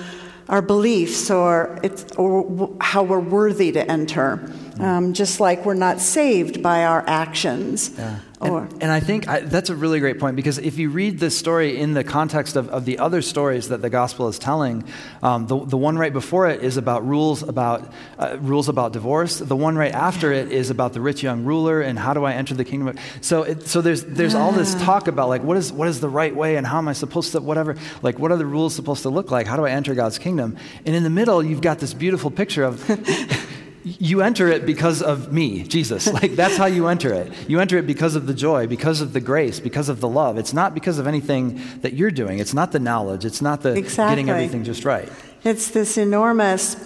our 0.51 0.61
beliefs 0.61 1.31
or, 1.31 1.81
or 2.19 2.77
how 2.79 3.03
we're 3.03 3.19
worthy 3.19 3.73
to 3.73 3.91
enter. 3.91 4.53
Um, 4.81 5.13
just 5.13 5.41
like 5.41 5.65
we're 5.65 5.75
not 5.75 6.01
saved 6.01 6.63
by 6.63 6.85
our 6.85 7.05
actions. 7.07 7.91
Yeah. 7.97 8.19
Or, 8.43 8.63
And, 8.63 8.83
and 8.85 8.93
I 8.93 8.99
think 8.99 9.29
I, 9.29 9.41
that's 9.41 9.71
a 9.71 9.77
really 9.77 10.01
great 10.01 10.19
point 10.19 10.35
because 10.35 10.59
if 10.59 10.77
you 10.77 10.91
read 10.91 11.21
this 11.21 11.39
story 11.39 11.79
in 11.79 11.95
the 11.95 12.03
context 12.03 12.57
of, 12.57 12.69
of 12.71 12.85
the 12.85 12.99
other 12.99 13.23
stories 13.23 13.69
that 13.69 13.83
the 13.83 13.91
gospel 13.91 14.27
is 14.27 14.37
telling, 14.37 14.83
um, 15.23 15.47
the, 15.47 15.65
the 15.65 15.77
one 15.77 15.97
right 15.97 16.13
before 16.13 16.49
it 16.49 16.63
is 16.63 16.77
about 16.77 17.07
rules 17.07 17.45
about 17.45 17.93
uh, 18.19 18.37
rules 18.41 18.69
about 18.69 18.93
divorce. 18.93 19.39
The 19.39 19.55
one 19.55 19.77
right 19.77 19.93
after 19.93 20.33
it 20.33 20.51
is 20.51 20.71
about 20.71 20.93
the 20.93 21.01
rich 21.01 21.23
young 21.23 21.45
ruler 21.45 21.83
and 21.83 21.97
how 21.97 22.15
do 22.15 22.25
I 22.25 22.33
enter 22.33 22.55
the 22.55 22.65
kingdom. 22.65 22.99
So 23.21 23.45
it, 23.45 23.69
so 23.69 23.81
there's 23.81 24.03
there's 24.03 24.35
all 24.35 24.51
this 24.51 24.75
talk 24.83 25.07
about 25.07 25.29
like 25.29 25.45
what 25.45 25.57
is 25.57 25.73
what 25.73 25.87
is 25.87 26.01
the 26.01 26.09
right 26.09 26.35
way 26.35 26.57
and 26.57 26.67
how 26.67 26.79
am 26.79 26.89
I 26.89 26.95
supposed 26.95 27.31
to 27.33 27.41
whatever 27.41 27.77
like 28.03 28.19
what 28.19 28.33
are 28.33 28.37
the 28.37 28.47
rules 28.47 28.75
supposed 28.75 29.03
to 29.03 29.09
look 29.09 29.31
like? 29.31 29.47
How 29.47 29.57
do 29.57 29.65
I 29.67 29.71
enter 29.71 29.95
God's 29.95 30.19
kingdom? 30.19 30.57
And 30.85 30.97
in 30.97 31.05
the 31.05 31.11
middle, 31.11 31.45
you've 31.45 31.61
got 31.61 31.79
this 31.79 31.95
beautiful 31.95 32.31
picture 32.31 32.65
of. 32.65 32.83
You 33.85 34.23
enter 34.23 34.47
it 34.49 34.65
because 34.65 35.03
of 35.03 35.33
me, 35.33 35.65
Jesus. 35.65 36.07
Like 36.13 36.37
that's 36.37 36.57
how 36.57 36.67
you 36.67 36.87
enter 36.89 37.13
it. 37.13 37.33
You 37.49 37.59
enter 37.59 37.79
it 37.79 37.87
because 37.87 38.15
of 38.15 38.27
the 38.27 38.35
joy, 38.35 38.67
because 38.67 39.01
of 39.01 39.13
the 39.13 39.21
grace, 39.21 39.59
because 39.61 39.89
of 39.89 40.01
the 40.01 40.09
love. 40.09 40.39
It's 40.39 40.53
not 40.53 40.73
because 40.75 40.99
of 40.99 41.07
anything 41.07 41.61
that 41.81 41.95
you're 41.95 42.11
doing. 42.13 42.39
It's 42.39 42.55
not 42.55 42.71
the 42.73 42.79
knowledge. 42.79 43.25
It's 43.25 43.43
not 43.43 43.63
the 43.63 43.75
Exactly. 43.75 44.13
getting 44.13 44.31
everything 44.31 44.63
just 44.65 44.85
right. 44.85 45.09
It's 45.45 45.71
this 45.73 45.99
enormous, 45.99 46.77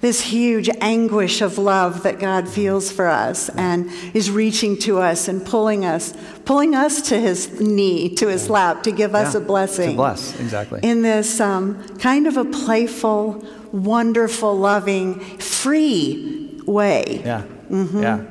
this 0.00 0.22
huge 0.22 0.70
anguish 0.80 1.42
of 1.42 1.58
love 1.58 2.04
that 2.04 2.18
God 2.18 2.48
feels 2.48 2.90
for 2.90 3.06
us 3.06 3.50
and 3.50 3.90
is 4.14 4.30
reaching 4.30 4.78
to 4.78 4.98
us 5.00 5.28
and 5.28 5.44
pulling 5.44 5.84
us, 5.84 6.14
pulling 6.46 6.74
us 6.74 7.02
to 7.10 7.20
his 7.20 7.60
knee, 7.60 8.14
to 8.14 8.28
his 8.28 8.48
lap 8.48 8.82
to 8.84 8.92
give 8.92 9.14
us 9.14 9.34
Yeah, 9.34 9.40
a 9.42 9.44
blessing. 9.44 9.90
To 9.90 9.96
bless, 9.96 10.40
exactly. 10.40 10.80
In 10.82 11.02
this 11.02 11.40
um, 11.40 11.86
kind 11.98 12.26
of 12.26 12.38
a 12.38 12.46
playful, 12.46 13.44
wonderful, 13.72 14.56
loving, 14.56 15.20
free 15.38 16.45
way. 16.66 17.22
Yeah. 17.24 17.44
Mm-hmm. 17.70 18.02
Yeah. 18.02 18.24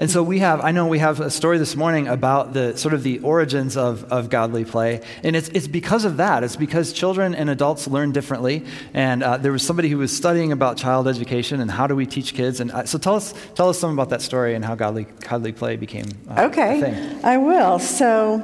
And 0.00 0.10
so 0.10 0.22
we 0.22 0.38
have, 0.38 0.64
I 0.64 0.70
know 0.70 0.86
we 0.86 0.98
have 0.98 1.20
a 1.20 1.30
story 1.30 1.58
this 1.58 1.76
morning 1.76 2.08
about 2.08 2.54
the 2.54 2.74
sort 2.74 2.94
of 2.94 3.02
the 3.02 3.18
origins 3.18 3.76
of, 3.76 4.10
of 4.10 4.30
godly 4.30 4.64
play. 4.64 5.02
And 5.22 5.36
it's, 5.36 5.50
it's 5.50 5.68
because 5.68 6.06
of 6.06 6.16
that. 6.16 6.42
It's 6.42 6.56
because 6.56 6.94
children 6.94 7.34
and 7.34 7.50
adults 7.50 7.86
learn 7.86 8.12
differently. 8.12 8.64
And 8.94 9.22
uh, 9.22 9.36
there 9.36 9.52
was 9.52 9.62
somebody 9.62 9.90
who 9.90 9.98
was 9.98 10.16
studying 10.16 10.52
about 10.52 10.78
child 10.78 11.06
education 11.06 11.60
and 11.60 11.70
how 11.70 11.86
do 11.86 11.94
we 11.94 12.06
teach 12.06 12.32
kids. 12.32 12.60
And 12.60 12.70
uh, 12.72 12.86
so 12.86 12.96
tell 12.96 13.14
us, 13.14 13.34
tell 13.54 13.68
us 13.68 13.78
some 13.78 13.92
about 13.92 14.08
that 14.08 14.22
story 14.22 14.54
and 14.54 14.64
how 14.64 14.74
godly, 14.74 15.04
godly 15.04 15.52
play 15.52 15.76
became 15.76 16.06
uh, 16.30 16.48
Okay. 16.48 17.18
I 17.22 17.36
will. 17.36 17.78
So, 17.78 18.42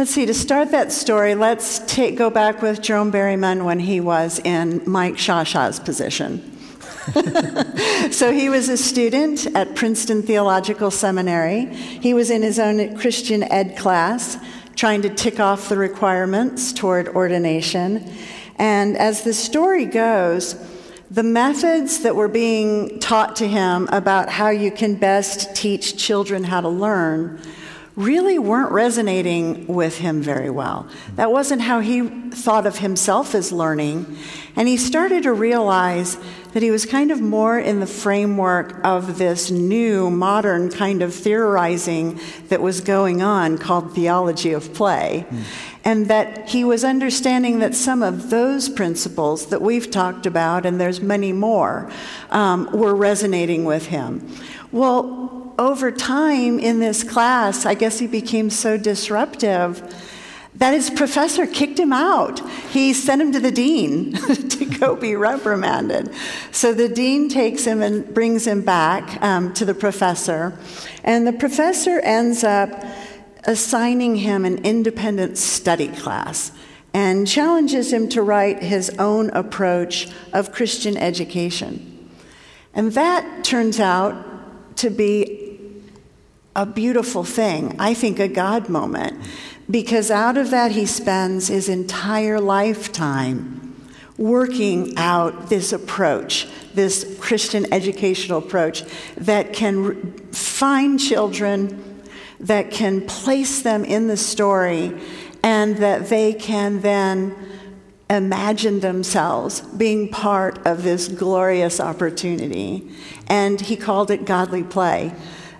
let's 0.00 0.10
see. 0.10 0.26
To 0.26 0.34
start 0.34 0.72
that 0.72 0.90
story, 0.90 1.36
let's 1.36 1.78
take, 1.86 2.16
go 2.16 2.28
back 2.28 2.60
with 2.60 2.82
Jerome 2.82 3.12
Berryman 3.12 3.64
when 3.64 3.78
he 3.78 4.00
was 4.00 4.40
in 4.40 4.82
Mike 4.84 5.14
Shasha's 5.14 5.78
position. 5.78 6.51
so 8.12 8.32
he 8.32 8.48
was 8.48 8.68
a 8.68 8.76
student 8.76 9.46
at 9.56 9.74
Princeton 9.74 10.22
Theological 10.22 10.90
Seminary. 10.90 11.66
He 11.74 12.14
was 12.14 12.30
in 12.30 12.42
his 12.42 12.60
own 12.60 12.96
Christian 12.96 13.42
ed 13.42 13.76
class, 13.76 14.36
trying 14.76 15.02
to 15.02 15.08
tick 15.08 15.40
off 15.40 15.68
the 15.68 15.76
requirements 15.76 16.72
toward 16.72 17.08
ordination. 17.08 18.08
And 18.56 18.96
as 18.96 19.24
the 19.24 19.34
story 19.34 19.84
goes, 19.84 20.54
the 21.10 21.24
methods 21.24 22.00
that 22.00 22.14
were 22.14 22.28
being 22.28 23.00
taught 23.00 23.34
to 23.36 23.48
him 23.48 23.88
about 23.90 24.28
how 24.28 24.50
you 24.50 24.70
can 24.70 24.94
best 24.94 25.56
teach 25.56 25.96
children 25.96 26.44
how 26.44 26.60
to 26.60 26.68
learn 26.68 27.40
really 27.94 28.38
weren't 28.38 28.72
resonating 28.72 29.66
with 29.66 29.98
him 29.98 30.22
very 30.22 30.48
well. 30.48 30.88
That 31.16 31.30
wasn't 31.30 31.62
how 31.62 31.80
he 31.80 32.08
thought 32.30 32.66
of 32.66 32.78
himself 32.78 33.34
as 33.34 33.52
learning. 33.52 34.16
And 34.56 34.66
he 34.66 34.76
started 34.78 35.24
to 35.24 35.32
realize 35.32 36.16
that 36.52 36.62
he 36.62 36.70
was 36.70 36.86
kind 36.86 37.10
of 37.10 37.20
more 37.20 37.58
in 37.58 37.80
the 37.80 37.86
framework 37.86 38.80
of 38.84 39.18
this 39.18 39.50
new, 39.50 40.10
modern 40.10 40.70
kind 40.70 41.02
of 41.02 41.14
theorizing 41.14 42.18
that 42.48 42.62
was 42.62 42.80
going 42.80 43.22
on 43.22 43.58
called 43.58 43.94
theology 43.94 44.52
of 44.52 44.72
play. 44.72 45.26
And 45.84 46.08
that 46.08 46.48
he 46.48 46.64
was 46.64 46.84
understanding 46.84 47.58
that 47.58 47.74
some 47.74 48.02
of 48.02 48.30
those 48.30 48.68
principles 48.68 49.46
that 49.46 49.60
we've 49.60 49.90
talked 49.90 50.26
about, 50.26 50.64
and 50.64 50.80
there's 50.80 51.00
many 51.00 51.32
more, 51.32 51.90
um, 52.30 52.70
were 52.72 52.94
resonating 52.94 53.64
with 53.64 53.86
him. 53.86 54.30
Well, 54.70 55.41
over 55.58 55.90
time 55.90 56.58
in 56.58 56.80
this 56.80 57.04
class, 57.04 57.66
I 57.66 57.74
guess 57.74 57.98
he 57.98 58.06
became 58.06 58.50
so 58.50 58.76
disruptive 58.76 59.82
that 60.54 60.74
his 60.74 60.90
professor 60.90 61.46
kicked 61.46 61.78
him 61.78 61.92
out. 61.92 62.46
He 62.70 62.92
sent 62.92 63.22
him 63.22 63.32
to 63.32 63.40
the 63.40 63.50
dean 63.50 64.12
to 64.48 64.64
go 64.66 64.96
be 64.96 65.16
reprimanded. 65.16 66.12
So 66.50 66.74
the 66.74 66.88
dean 66.88 67.28
takes 67.28 67.64
him 67.64 67.80
and 67.82 68.12
brings 68.12 68.46
him 68.46 68.62
back 68.62 69.22
um, 69.22 69.54
to 69.54 69.64
the 69.64 69.74
professor, 69.74 70.58
and 71.04 71.26
the 71.26 71.32
professor 71.32 72.00
ends 72.00 72.44
up 72.44 72.70
assigning 73.44 74.16
him 74.16 74.44
an 74.44 74.64
independent 74.64 75.38
study 75.38 75.88
class 75.88 76.52
and 76.94 77.26
challenges 77.26 77.92
him 77.92 78.08
to 78.10 78.22
write 78.22 78.62
his 78.62 78.90
own 78.98 79.30
approach 79.30 80.08
of 80.32 80.52
Christian 80.52 80.96
education. 80.96 82.10
And 82.74 82.92
that 82.92 83.44
turns 83.44 83.80
out 83.80 84.76
to 84.76 84.90
be 84.90 85.41
a 86.54 86.66
beautiful 86.66 87.24
thing, 87.24 87.76
I 87.78 87.94
think 87.94 88.18
a 88.18 88.28
God 88.28 88.68
moment, 88.68 89.22
because 89.70 90.10
out 90.10 90.36
of 90.36 90.50
that 90.50 90.72
he 90.72 90.86
spends 90.86 91.48
his 91.48 91.68
entire 91.68 92.40
lifetime 92.40 93.74
working 94.18 94.92
out 94.98 95.48
this 95.48 95.72
approach, 95.72 96.46
this 96.74 97.16
Christian 97.20 97.72
educational 97.72 98.38
approach 98.38 98.84
that 99.16 99.52
can 99.52 100.12
find 100.28 101.00
children, 101.00 102.02
that 102.40 102.70
can 102.70 103.06
place 103.06 103.62
them 103.62 103.84
in 103.84 104.08
the 104.08 104.16
story, 104.16 105.00
and 105.42 105.78
that 105.78 106.08
they 106.08 106.34
can 106.34 106.82
then 106.82 107.34
imagine 108.10 108.80
themselves 108.80 109.62
being 109.62 110.08
part 110.08 110.64
of 110.66 110.82
this 110.82 111.08
glorious 111.08 111.80
opportunity. 111.80 112.90
And 113.28 113.58
he 113.60 113.76
called 113.76 114.10
it 114.10 114.26
godly 114.26 114.62
play. 114.62 115.14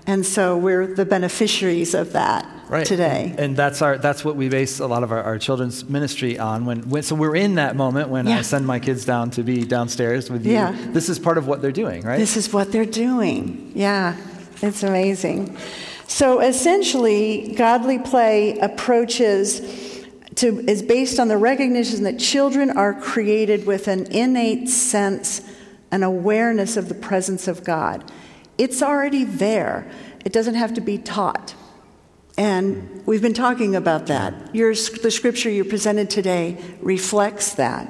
And 0.07 0.27
so 0.27 0.57
we're 0.59 0.87
the 0.95 1.05
beneficiaries 1.05 1.95
of 1.95 2.13
that 2.13 2.45
right. 2.69 2.85
today. 2.85 3.29
And, 3.31 3.41
and 3.41 3.57
that's 3.57 3.83
our 3.83 3.99
that's 3.99 4.25
what 4.25 4.35
we 4.35 4.49
base 4.49 4.81
a 4.81 4.87
lot 4.87 5.05
of 5.05 5.13
our, 5.13 5.23
our 5.23 5.39
children's 5.39 5.85
ministry 5.85 6.39
on. 6.39 6.65
When, 6.65 6.89
when 6.89 7.03
so 7.03 7.15
we're 7.15 7.37
in 7.37 7.55
that 7.57 7.77
moment 7.77 8.09
when 8.09 8.27
Yeah. 8.27 8.39
I 8.39 8.43
send 8.43 8.67
my 8.67 8.81
kids 8.81 9.05
down 9.05 9.31
to 9.33 9.43
be 9.43 9.65
downstairs 9.65 10.29
with 10.31 10.45
you. 10.45 10.55
Yeah. 10.55 10.77
This 10.89 11.09
is 11.09 11.19
part 11.19 11.39
of 11.39 11.47
what 11.47 11.63
they're 11.63 11.71
doing, 11.71 12.03
right? 12.03 12.19
This 12.19 12.37
is 12.37 12.53
what 12.53 12.73
they're 12.73 12.85
doing. 12.85 13.71
Yeah, 13.75 14.17
it's 14.61 14.83
amazing. 14.83 15.57
So 16.09 16.41
essentially, 16.41 17.55
godly 17.57 17.99
play 17.99 18.59
approaches 18.59 19.61
to, 20.37 20.59
is 20.69 20.83
based 20.83 21.21
on 21.21 21.29
the 21.29 21.37
recognition 21.37 22.03
that 22.05 22.19
children 22.19 22.71
are 22.71 22.93
created 22.93 23.67
with 23.67 23.87
an 23.89 24.07
innate 24.07 24.69
sense 24.69 25.43
an 25.93 26.03
awareness 26.03 26.79
of 26.79 26.89
the 26.89 26.95
presence 26.95 27.47
of 27.47 27.63
God. 27.63 28.11
It's 28.59 28.83
already 28.83 29.25
there, 29.25 29.91
it 30.25 30.33
doesn't 30.33 30.55
have 30.55 30.75
to 30.75 30.81
be 30.81 30.99
taught. 30.99 31.55
And 32.39 33.03
we've 33.07 33.21
been 33.21 33.35
talking 33.35 33.77
about 33.77 34.07
that. 34.07 34.55
Your, 34.55 34.71
the 34.71 35.11
scripture 35.11 35.51
you 35.51 35.65
presented 35.65 36.09
today 36.09 36.63
reflects 36.81 37.55
that. 37.55 37.89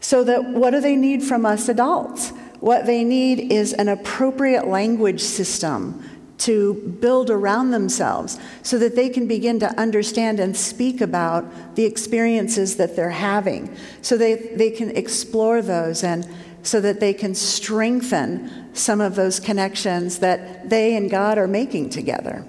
So, 0.00 0.24
that 0.24 0.44
what 0.44 0.70
do 0.70 0.80
they 0.80 0.96
need 0.96 1.22
from 1.22 1.44
us 1.44 1.68
adults? 1.68 2.30
What 2.60 2.86
they 2.86 3.04
need 3.04 3.52
is 3.52 3.72
an 3.72 3.88
appropriate 3.88 4.66
language 4.66 5.20
system 5.20 6.04
to 6.38 6.74
build 7.00 7.28
around 7.28 7.70
themselves 7.70 8.38
so 8.62 8.78
that 8.78 8.96
they 8.96 9.10
can 9.10 9.26
begin 9.26 9.60
to 9.60 9.68
understand 9.78 10.40
and 10.40 10.56
speak 10.56 11.02
about 11.02 11.76
the 11.76 11.84
experiences 11.84 12.76
that 12.76 12.96
they're 12.96 13.10
having, 13.10 13.74
so 14.00 14.16
they, 14.16 14.34
they 14.34 14.70
can 14.70 14.90
explore 14.96 15.60
those 15.60 16.02
and 16.02 16.26
so 16.62 16.80
that 16.80 17.00
they 17.00 17.14
can 17.14 17.34
strengthen 17.34 18.74
some 18.74 19.00
of 19.00 19.14
those 19.14 19.40
connections 19.40 20.18
that 20.18 20.68
they 20.70 20.96
and 20.96 21.10
God 21.10 21.38
are 21.38 21.48
making 21.48 21.90
together. 21.90 22.44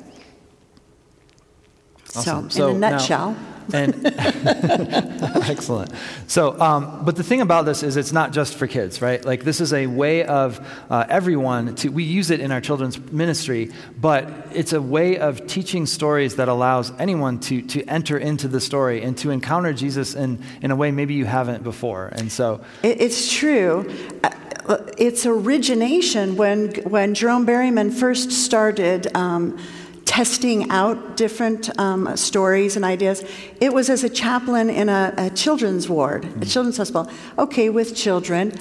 Awesome. 2.16 2.50
So, 2.50 2.70
in 2.70 2.76
a 2.76 2.80
nutshell. 2.80 3.32
Now, 3.32 3.51
and 3.74 4.06
excellent. 5.50 5.92
So, 6.28 6.60
um, 6.60 7.04
but 7.06 7.16
the 7.16 7.24
thing 7.24 7.42
about 7.42 7.66
this 7.66 7.84
is, 7.84 7.98
it's 7.98 8.12
not 8.12 8.32
just 8.32 8.56
for 8.56 8.68
kids, 8.68 9.02
right? 9.02 9.24
Like 9.24 9.44
this 9.44 9.62
is 9.62 9.74
a 9.74 9.88
way 9.88 10.24
of 10.24 10.66
uh, 10.90 11.06
everyone 11.10 11.76
to. 11.76 11.90
We 11.90 12.04
use 12.04 12.32
it 12.32 12.40
in 12.40 12.52
our 12.52 12.62
children's 12.62 13.00
ministry, 13.12 13.72
but 14.00 14.30
it's 14.54 14.74
a 14.74 14.82
way 14.82 15.18
of 15.18 15.48
teaching 15.48 15.86
stories 15.86 16.36
that 16.36 16.48
allows 16.48 16.92
anyone 17.00 17.40
to 17.42 17.62
to 17.64 17.84
enter 17.86 18.18
into 18.18 18.48
the 18.48 18.62
story 18.62 19.02
and 19.02 19.18
to 19.20 19.32
encounter 19.32 19.74
Jesus 19.74 20.16
in 20.16 20.44
in 20.62 20.72
a 20.72 20.76
way 20.76 20.92
maybe 20.92 21.14
you 21.14 21.26
haven't 21.26 21.64
before. 21.64 22.10
And 22.14 22.32
so, 22.32 22.62
it's 22.84 23.32
true 23.32 23.90
uh, 24.24 24.78
its 24.98 25.26
origination 25.26 26.36
when 26.36 26.70
when 26.84 27.14
Jerome 27.14 27.46
Berryman 27.46 27.92
first 27.92 28.32
started 28.32 29.14
um, 29.16 29.58
testing 30.12 30.70
out 30.72 31.16
different 31.16 31.70
um, 31.80 32.18
stories 32.18 32.76
and 32.76 32.84
ideas. 32.84 33.24
It 33.62 33.74
was 33.74 33.90
as 33.90 34.04
a 34.04 34.10
chaplain 34.10 34.70
in 34.70 34.90
a, 34.90 35.14
a 35.18 35.30
children's 35.30 35.88
ward, 35.88 36.26
a 36.42 36.46
children's 36.46 36.76
hospital. 36.76 37.10
Okay, 37.40 37.70
with 37.70 37.96
children. 37.96 38.52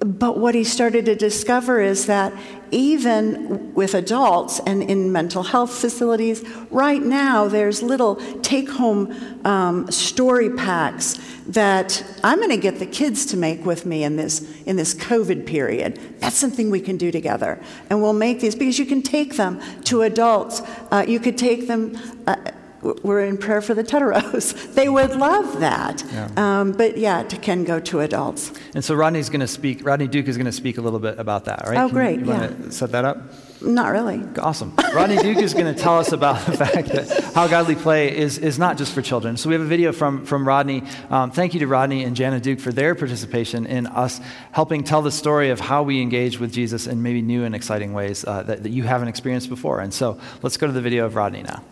But 0.00 0.38
what 0.38 0.54
he 0.54 0.64
started 0.64 1.04
to 1.04 1.14
discover 1.14 1.78
is 1.78 2.06
that 2.06 2.32
even 2.70 3.74
with 3.74 3.92
adults 3.94 4.58
and 4.60 4.82
in 4.82 5.12
mental 5.12 5.42
health 5.42 5.72
facilities, 5.72 6.42
right 6.70 7.02
now 7.02 7.48
there's 7.48 7.82
little 7.82 8.16
take 8.40 8.70
home 8.70 9.14
um, 9.44 9.90
story 9.90 10.48
packs 10.48 11.18
that 11.48 12.02
I'm 12.24 12.38
going 12.38 12.48
to 12.48 12.56
get 12.56 12.78
the 12.78 12.86
kids 12.86 13.26
to 13.26 13.36
make 13.36 13.66
with 13.66 13.84
me 13.84 14.02
in 14.02 14.16
this, 14.16 14.40
in 14.64 14.76
this 14.76 14.94
COVID 14.94 15.44
period. 15.44 15.98
That's 16.20 16.36
something 16.36 16.70
we 16.70 16.80
can 16.80 16.96
do 16.96 17.12
together. 17.12 17.62
And 17.90 18.00
we'll 18.00 18.14
make 18.14 18.40
these 18.40 18.54
because 18.54 18.78
you 18.78 18.86
can 18.86 19.02
take 19.02 19.36
them 19.36 19.60
to 19.84 20.02
adults. 20.02 20.62
Uh, 20.90 21.04
you 21.06 21.20
could 21.20 21.36
take 21.36 21.68
them. 21.68 21.98
Uh, 22.26 22.36
we're 22.82 23.24
in 23.24 23.36
prayer 23.36 23.60
for 23.60 23.74
the 23.74 23.84
Teteros. 23.84 24.68
They 24.80 24.88
would 24.88 25.16
love 25.16 25.60
that. 25.60 26.02
Yeah. 26.10 26.30
Um, 26.36 26.72
but 26.72 26.96
yeah, 26.96 27.20
it 27.20 27.42
can 27.42 27.64
go 27.64 27.80
to 27.80 28.00
adults. 28.00 28.52
And 28.74 28.84
so 28.84 28.94
Rodney's 28.94 29.28
going 29.28 29.40
to 29.40 29.48
speak, 29.48 29.84
Rodney 29.84 30.06
Duke 30.06 30.26
is 30.28 30.36
going 30.36 30.46
to 30.46 30.52
speak 30.52 30.78
a 30.78 30.80
little 30.80 30.98
bit 30.98 31.18
about 31.18 31.44
that, 31.46 31.66
right? 31.66 31.76
Oh, 31.76 31.88
can 31.88 31.94
great. 31.94 32.20
You, 32.20 32.26
you 32.26 32.32
yeah. 32.32 32.40
want 32.40 32.64
to 32.64 32.72
set 32.72 32.92
that 32.92 33.04
up? 33.04 33.18
Not 33.60 33.90
really. 33.90 34.22
Awesome. 34.38 34.74
Rodney 34.94 35.18
Duke 35.18 35.38
is 35.38 35.52
going 35.52 35.72
to 35.72 35.78
tell 35.78 35.98
us 35.98 36.12
about 36.12 36.46
the 36.46 36.56
fact 36.56 36.88
that 36.88 37.34
how 37.34 37.46
godly 37.46 37.74
play 37.74 38.16
is, 38.16 38.38
is 38.38 38.58
not 38.58 38.78
just 38.78 38.94
for 38.94 39.02
children. 39.02 39.36
So 39.36 39.50
we 39.50 39.54
have 39.54 39.62
a 39.62 39.68
video 39.68 39.92
from, 39.92 40.24
from 40.24 40.48
Rodney. 40.48 40.82
Um, 41.10 41.30
thank 41.30 41.52
you 41.52 41.60
to 41.60 41.66
Rodney 41.66 42.04
and 42.04 42.16
Jana 42.16 42.40
Duke 42.40 42.60
for 42.60 42.72
their 42.72 42.94
participation 42.94 43.66
in 43.66 43.86
us 43.86 44.20
helping 44.52 44.82
tell 44.84 45.02
the 45.02 45.10
story 45.10 45.50
of 45.50 45.60
how 45.60 45.82
we 45.82 46.00
engage 46.00 46.40
with 46.40 46.52
Jesus 46.52 46.86
in 46.86 47.02
maybe 47.02 47.20
new 47.20 47.44
and 47.44 47.54
exciting 47.54 47.92
ways 47.92 48.24
uh, 48.24 48.42
that, 48.44 48.62
that 48.62 48.70
you 48.70 48.84
haven't 48.84 49.08
experienced 49.08 49.50
before. 49.50 49.80
And 49.80 49.92
so 49.92 50.18
let's 50.42 50.56
go 50.56 50.66
to 50.66 50.72
the 50.72 50.80
video 50.80 51.04
of 51.04 51.14
Rodney 51.16 51.42
now. 51.42 51.62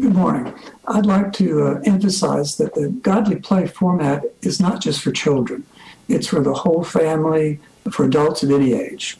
Good 0.00 0.14
morning. 0.14 0.54
I'd 0.86 1.04
like 1.04 1.30
to 1.34 1.62
uh, 1.62 1.80
emphasize 1.84 2.56
that 2.56 2.72
the 2.72 2.88
godly 2.88 3.36
play 3.36 3.66
format 3.66 4.24
is 4.40 4.58
not 4.58 4.80
just 4.80 5.02
for 5.02 5.12
children, 5.12 5.66
it's 6.08 6.28
for 6.28 6.40
the 6.40 6.54
whole 6.54 6.84
family, 6.84 7.60
for 7.90 8.06
adults 8.06 8.42
of 8.42 8.50
any 8.50 8.72
age. 8.72 9.18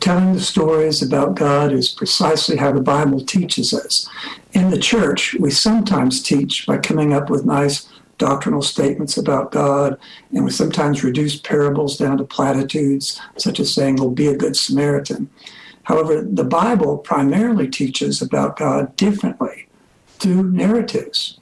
Telling 0.00 0.32
the 0.32 0.40
stories 0.40 1.00
about 1.00 1.36
God 1.36 1.72
is 1.72 1.90
precisely 1.90 2.56
how 2.56 2.72
the 2.72 2.80
Bible 2.80 3.20
teaches 3.24 3.72
us. 3.72 4.08
In 4.52 4.70
the 4.70 4.80
church, 4.80 5.34
we 5.38 5.52
sometimes 5.52 6.20
teach 6.20 6.66
by 6.66 6.78
coming 6.78 7.12
up 7.12 7.30
with 7.30 7.46
nice 7.46 7.88
doctrinal 8.18 8.62
statements 8.62 9.16
about 9.16 9.52
God, 9.52 9.96
and 10.32 10.44
we 10.44 10.50
sometimes 10.50 11.04
reduce 11.04 11.36
parables 11.36 11.98
down 11.98 12.18
to 12.18 12.24
platitudes, 12.24 13.20
such 13.36 13.60
as 13.60 13.72
saying, 13.72 13.96
Well, 13.96 14.10
be 14.10 14.26
a 14.26 14.36
good 14.36 14.56
Samaritan. 14.56 15.30
However, 15.84 16.20
the 16.20 16.42
Bible 16.42 16.98
primarily 16.98 17.68
teaches 17.68 18.20
about 18.20 18.56
God 18.56 18.96
differently 18.96 19.65
through 20.18 20.50
narratives. 20.50 21.38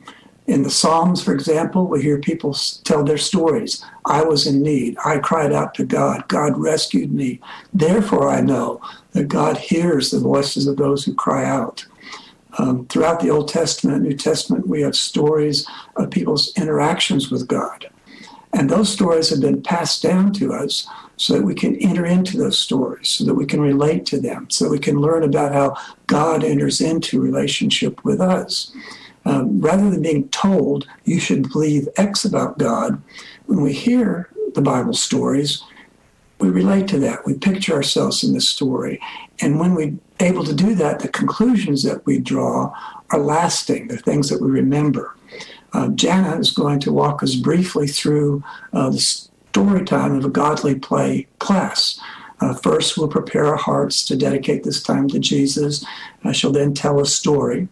In 0.47 0.63
the 0.63 0.71
Psalms, 0.71 1.23
for 1.23 1.33
example, 1.33 1.87
we 1.87 2.03
hear 2.03 2.19
people 2.19 2.55
tell 2.85 3.03
their 3.03 3.17
stories. 3.17 3.83
I 4.05 4.23
was 4.23 4.47
in 4.47 4.63
need. 4.63 4.97
I 5.05 5.19
cried 5.19 5.53
out 5.53 5.75
to 5.77 5.85
God. 5.85 6.29
God 6.29 6.59
rescued 6.59 7.13
me. 7.13 7.41
Therefore, 7.73 8.29
I 8.29 8.43
know 8.43 8.83
that 9.13 9.29
God 9.29 9.57
hears 9.57 10.11
the 10.11 10.21
voices 10.21 10.67
of 10.67 10.77
those 10.77 11.05
who 11.05 11.15
cry 11.15 11.47
out. 11.47 11.87
Um, 12.59 12.87
throughout 12.87 13.21
the 13.21 13.31
Old 13.31 13.49
Testament 13.49 13.97
and 13.97 14.07
New 14.07 14.17
Testament, 14.17 14.69
we 14.69 14.83
have 14.83 14.95
stories 14.95 15.67
of 15.97 16.11
people's 16.11 16.53
interactions 16.57 17.31
with 17.31 17.49
God. 17.49 17.91
And 18.55 18.71
those 18.71 18.93
stories 18.93 19.31
have 19.31 19.41
been 19.41 19.63
passed 19.63 20.01
down 20.03 20.33
to 20.35 20.53
us 20.53 20.87
so 21.17 21.35
that 21.35 21.45
we 21.45 21.55
can 21.55 21.77
enter 21.77 22.07
into 22.07 22.39
those 22.39 22.59
stories, 22.59 23.11
so 23.11 23.25
that 23.25 23.35
we 23.35 23.47
can 23.47 23.61
relate 23.61 24.07
to 24.07 24.21
them, 24.21 24.49
so 24.49 24.65
that 24.65 24.71
we 24.71 24.79
can 24.79 25.01
learn 25.01 25.25
about 25.25 25.53
how 25.53 25.77
God 26.07 26.45
enters 26.45 26.81
into 26.81 27.21
relationship 27.21 28.05
with 28.05 28.21
us. 28.21 28.73
Um, 29.27 29.61
rather 29.61 29.91
than 29.91 30.03
being 30.03 30.29
told 30.29 30.87
you 31.05 31.19
should 31.19 31.51
believe 31.51 31.89
X 31.97 32.25
about 32.25 32.59
God, 32.59 33.03
when 33.47 33.61
we 33.61 33.73
hear 33.73 34.31
the 34.55 34.63
Bible 34.63 34.95
stories, 34.95 35.65
we 36.39 36.49
relate 36.49 36.87
to 36.89 36.99
that. 37.01 37.27
We 37.27 37.35
picture 37.35 37.75
ourselves 37.75 38.23
in 38.23 38.35
the 38.35 38.41
story. 38.41 39.01
And 39.41 39.59
when 39.59 39.75
we're 39.75 39.95
able 40.21 40.45
to 40.45 40.55
do 40.55 40.75
that, 40.77 41.01
the 41.01 41.09
conclusions 41.09 41.83
that 41.85 42.05
we 42.07 42.19
draw 42.19 42.73
are 43.11 43.19
lasting, 43.19 43.89
the 43.89 43.99
things 43.99 44.29
that 44.29 44.41
we 44.41 44.51
remember. 44.51 45.17
Uh, 45.75 45.89
Jana 45.89 46.39
is 46.39 46.53
going 46.53 46.81
to 46.81 46.93
walk 46.93 47.23
us 47.23 47.35
briefly 47.35 47.87
through 47.87 48.43
uh, 48.73 48.91
the 48.91 48.99
story 48.99 49.85
time 49.85 50.15
of 50.15 50.25
a 50.25 50.31
godly 50.31 50.75
play 50.77 51.27
class. 51.41 52.01
Uh, 52.41 52.55
first, 52.55 52.97
we'll 52.97 53.09
prepare 53.09 53.47
our 53.47 53.57
hearts 53.57 54.05
to 54.05 54.17
dedicate 54.17 54.63
this 54.63 54.83
time 54.83 55.09
to 55.09 55.19
Jesus. 55.19 55.85
Uh, 56.25 56.33
she'll 56.33 56.53
then 56.53 56.75
tell 56.75 57.01
a 57.01 57.07
story, 57.07 57.69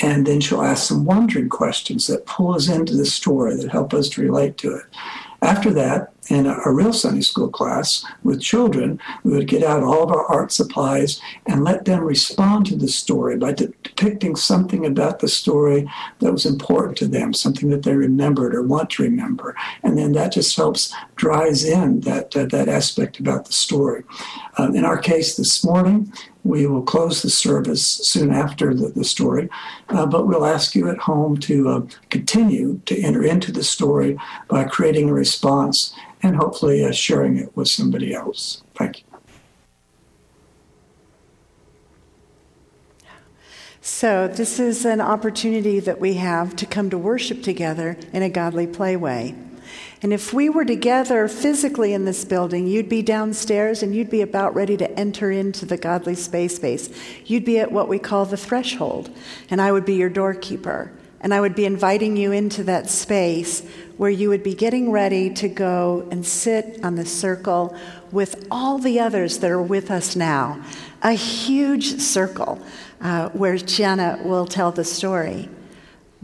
and 0.00 0.26
then 0.26 0.40
she'll 0.40 0.62
ask 0.62 0.88
some 0.88 1.04
wondering 1.04 1.48
questions 1.48 2.06
that 2.06 2.26
pull 2.26 2.54
us 2.54 2.68
into 2.68 2.96
the 2.96 3.06
story 3.06 3.56
that 3.56 3.70
help 3.70 3.94
us 3.94 4.08
to 4.10 4.22
relate 4.22 4.56
to 4.58 4.74
it. 4.76 4.84
After 5.44 5.74
that, 5.74 6.10
in 6.30 6.46
a, 6.46 6.56
a, 6.64 6.72
real 6.72 6.94
Sunday 6.94 7.20
school 7.20 7.50
class 7.50 8.02
with 8.22 8.40
children, 8.40 8.98
we 9.24 9.32
would 9.32 9.46
get 9.46 9.62
out 9.62 9.82
all 9.82 10.02
of 10.02 10.10
our 10.10 10.24
art 10.24 10.52
supplies 10.52 11.20
and 11.44 11.62
let 11.62 11.84
them 11.84 12.02
respond 12.02 12.64
to 12.66 12.76
the 12.76 12.88
story 12.88 13.36
by 13.36 13.52
de- 13.52 13.70
depicting 13.82 14.36
something 14.36 14.86
about 14.86 15.18
the 15.18 15.28
story 15.28 15.86
that 16.20 16.32
was 16.32 16.46
important 16.46 16.96
to 16.96 17.06
them, 17.06 17.34
something 17.34 17.68
that 17.68 17.82
they 17.82 17.94
remembered 17.94 18.54
or 18.54 18.62
want 18.62 18.88
to 18.90 19.02
remember. 19.02 19.54
And 19.82 19.98
then 19.98 20.12
that 20.12 20.32
just 20.32 20.56
helps 20.56 20.94
dries 21.16 21.62
in 21.62 22.00
that, 22.00 22.34
uh, 22.34 22.46
that 22.46 22.70
aspect 22.70 23.20
about 23.20 23.44
the 23.44 23.52
story. 23.52 24.02
Um, 24.56 24.74
in 24.74 24.86
our 24.86 24.96
case 24.96 25.36
this 25.36 25.62
morning, 25.62 26.10
we 26.44 26.66
will 26.66 26.82
close 26.82 27.22
the 27.22 27.30
service 27.30 27.84
soon 27.84 28.30
after 28.30 28.74
the, 28.74 28.88
the 28.88 29.04
story, 29.04 29.48
uh, 29.88 30.06
but 30.06 30.26
we'll 30.26 30.44
ask 30.44 30.74
you 30.74 30.88
at 30.88 30.98
home 30.98 31.38
to 31.38 31.68
uh, 31.68 31.80
continue 32.10 32.80
to 32.86 33.00
enter 33.00 33.24
into 33.24 33.50
the 33.50 33.64
story 33.64 34.16
by 34.48 34.64
creating 34.64 35.08
a 35.08 35.12
response 35.12 35.94
and 36.22 36.36
hopefully 36.36 36.84
uh, 36.84 36.92
sharing 36.92 37.38
it 37.38 37.54
with 37.56 37.68
somebody 37.68 38.14
else. 38.14 38.62
Thank 38.76 39.00
you. 39.00 39.04
So, 43.86 44.28
this 44.28 44.58
is 44.58 44.86
an 44.86 45.02
opportunity 45.02 45.78
that 45.80 46.00
we 46.00 46.14
have 46.14 46.56
to 46.56 46.64
come 46.64 46.88
to 46.88 46.96
worship 46.96 47.42
together 47.42 47.98
in 48.14 48.22
a 48.22 48.30
godly 48.30 48.66
play 48.66 48.96
way. 48.96 49.34
And 50.02 50.12
if 50.12 50.32
we 50.32 50.48
were 50.48 50.64
together 50.64 51.28
physically 51.28 51.92
in 51.92 52.04
this 52.04 52.24
building, 52.24 52.66
you'd 52.66 52.88
be 52.88 53.02
downstairs 53.02 53.82
and 53.82 53.94
you'd 53.94 54.10
be 54.10 54.20
about 54.20 54.54
ready 54.54 54.76
to 54.76 54.90
enter 54.98 55.30
into 55.30 55.64
the 55.66 55.76
godly 55.76 56.14
space 56.14 56.56
space. 56.56 56.90
You'd 57.24 57.44
be 57.44 57.58
at 57.58 57.72
what 57.72 57.88
we 57.88 57.98
call 57.98 58.26
the 58.26 58.36
threshold, 58.36 59.10
and 59.50 59.60
I 59.60 59.72
would 59.72 59.84
be 59.84 59.94
your 59.94 60.10
doorkeeper. 60.10 60.92
And 61.20 61.32
I 61.32 61.40
would 61.40 61.54
be 61.54 61.64
inviting 61.64 62.18
you 62.18 62.32
into 62.32 62.62
that 62.64 62.90
space 62.90 63.66
where 63.96 64.10
you 64.10 64.28
would 64.28 64.42
be 64.42 64.54
getting 64.54 64.90
ready 64.90 65.30
to 65.34 65.48
go 65.48 66.06
and 66.10 66.26
sit 66.26 66.84
on 66.84 66.96
the 66.96 67.06
circle 67.06 67.74
with 68.12 68.46
all 68.50 68.78
the 68.78 69.00
others 69.00 69.38
that 69.38 69.50
are 69.50 69.62
with 69.62 69.90
us 69.90 70.14
now. 70.14 70.62
A 71.02 71.12
huge 71.12 71.98
circle. 71.98 72.60
uh, 73.04 73.28
where 73.30 73.56
Jenna 73.56 74.18
will 74.24 74.46
tell 74.46 74.72
the 74.72 74.84
story. 74.84 75.48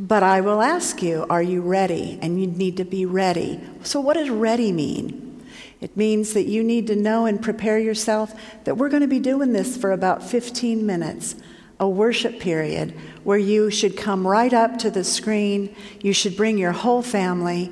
But 0.01 0.23
I 0.23 0.41
will 0.41 0.63
ask 0.63 1.03
you, 1.03 1.27
are 1.29 1.43
you 1.43 1.61
ready? 1.61 2.19
And 2.23 2.41
you 2.41 2.47
need 2.47 2.79
to 2.79 2.85
be 2.85 3.05
ready. 3.05 3.61
So, 3.83 4.01
what 4.01 4.15
does 4.15 4.31
ready 4.31 4.73
mean? 4.73 5.45
It 5.83 5.95
means 5.95 6.33
that 6.33 6.47
you 6.47 6.63
need 6.63 6.87
to 6.87 6.97
know 6.97 7.27
and 7.27 7.41
prepare 7.43 7.79
yourself 7.79 8.35
that 8.65 8.79
we're 8.79 8.89
going 8.89 9.03
to 9.03 9.09
be 9.09 9.19
doing 9.19 9.53
this 9.53 9.77
for 9.77 9.93
about 9.93 10.23
15 10.23 10.87
minutes, 10.87 11.35
a 11.79 11.87
worship 11.87 12.41
period 12.41 12.95
where 13.25 13.37
you 13.37 13.71
should 13.71 13.95
come 13.95 14.27
right 14.27 14.55
up 14.55 14.79
to 14.79 14.91
the 14.91 15.05
screen, 15.05 15.77
you 16.01 16.15
should 16.15 16.35
bring 16.35 16.57
your 16.57 16.73
whole 16.73 17.03
family, 17.03 17.71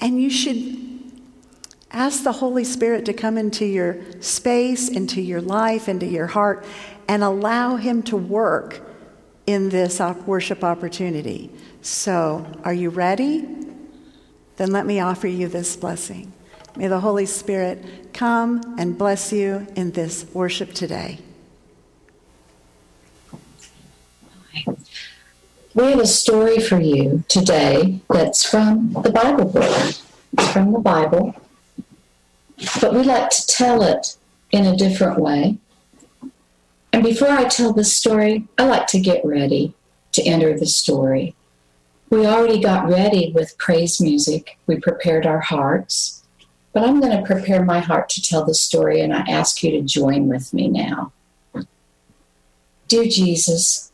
and 0.00 0.20
you 0.20 0.30
should 0.30 0.78
ask 1.90 2.24
the 2.24 2.32
Holy 2.32 2.64
Spirit 2.64 3.04
to 3.04 3.12
come 3.12 3.36
into 3.36 3.66
your 3.66 3.98
space, 4.22 4.88
into 4.88 5.20
your 5.20 5.42
life, 5.42 5.90
into 5.90 6.06
your 6.06 6.28
heart, 6.28 6.64
and 7.06 7.22
allow 7.22 7.76
Him 7.76 8.02
to 8.04 8.16
work 8.16 8.82
in 9.46 9.68
this 9.68 10.00
worship 10.26 10.64
opportunity. 10.64 11.50
So, 11.82 12.46
are 12.64 12.74
you 12.74 12.90
ready? 12.90 13.46
Then 14.56 14.72
let 14.72 14.86
me 14.86 15.00
offer 15.00 15.28
you 15.28 15.48
this 15.48 15.76
blessing. 15.76 16.32
May 16.76 16.88
the 16.88 17.00
Holy 17.00 17.26
Spirit 17.26 18.12
come 18.12 18.76
and 18.78 18.98
bless 18.98 19.32
you 19.32 19.66
in 19.76 19.92
this 19.92 20.26
worship 20.34 20.72
today. 20.74 21.20
We 25.74 25.84
have 25.90 26.00
a 26.00 26.06
story 26.06 26.58
for 26.58 26.80
you 26.80 27.22
today 27.28 28.00
that's 28.08 28.48
from 28.48 28.94
the 29.02 29.10
Bible 29.10 29.44
book. 29.44 29.94
It's 30.32 30.52
from 30.52 30.72
the 30.72 30.78
Bible, 30.78 31.34
but 32.80 32.94
we 32.94 33.02
like 33.02 33.28
to 33.28 33.46
tell 33.46 33.82
it 33.82 34.16
in 34.52 34.66
a 34.66 34.76
different 34.76 35.18
way. 35.18 35.58
And 36.96 37.04
before 37.04 37.28
I 37.28 37.44
tell 37.44 37.74
the 37.74 37.84
story, 37.84 38.48
I 38.56 38.64
like 38.64 38.86
to 38.86 38.98
get 38.98 39.22
ready 39.22 39.74
to 40.12 40.22
enter 40.22 40.58
the 40.58 40.64
story. 40.64 41.34
We 42.08 42.24
already 42.24 42.58
got 42.58 42.88
ready 42.88 43.32
with 43.34 43.58
praise 43.58 44.00
music. 44.00 44.56
We 44.66 44.80
prepared 44.80 45.26
our 45.26 45.40
hearts. 45.40 46.24
But 46.72 46.84
I'm 46.84 46.98
going 46.98 47.14
to 47.14 47.22
prepare 47.22 47.62
my 47.62 47.80
heart 47.80 48.08
to 48.08 48.22
tell 48.22 48.46
the 48.46 48.54
story, 48.54 49.02
and 49.02 49.12
I 49.12 49.26
ask 49.28 49.62
you 49.62 49.72
to 49.72 49.82
join 49.82 50.26
with 50.26 50.54
me 50.54 50.68
now. 50.68 51.12
Dear 52.88 53.04
Jesus, 53.04 53.92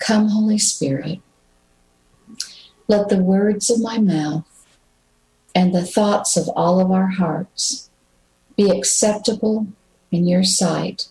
come, 0.00 0.28
Holy 0.28 0.58
Spirit. 0.58 1.20
Let 2.88 3.08
the 3.08 3.22
words 3.22 3.70
of 3.70 3.80
my 3.80 3.96
mouth 3.96 4.66
and 5.54 5.74
the 5.74 5.86
thoughts 5.86 6.36
of 6.36 6.46
all 6.50 6.78
of 6.78 6.90
our 6.90 7.06
hearts 7.06 7.88
be 8.54 8.68
acceptable 8.68 9.66
in 10.10 10.26
your 10.26 10.44
sight. 10.44 11.08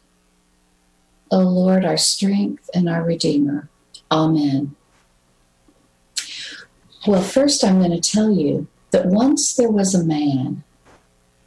O 1.32 1.40
Lord, 1.40 1.86
our 1.86 1.98
strength 1.98 2.70
and 2.74 2.90
our 2.90 3.04
Redeemer. 3.04 3.70
Amen. 4.12 4.76
Well, 7.08 7.22
first, 7.22 7.64
I'm 7.64 7.80
going 7.80 8.00
to 8.00 8.12
tell 8.12 8.32
you 8.32 8.68
that 8.92 9.06
once 9.06 9.56
there 9.56 9.70
was 9.70 9.94
a 9.94 10.04
man 10.04 10.64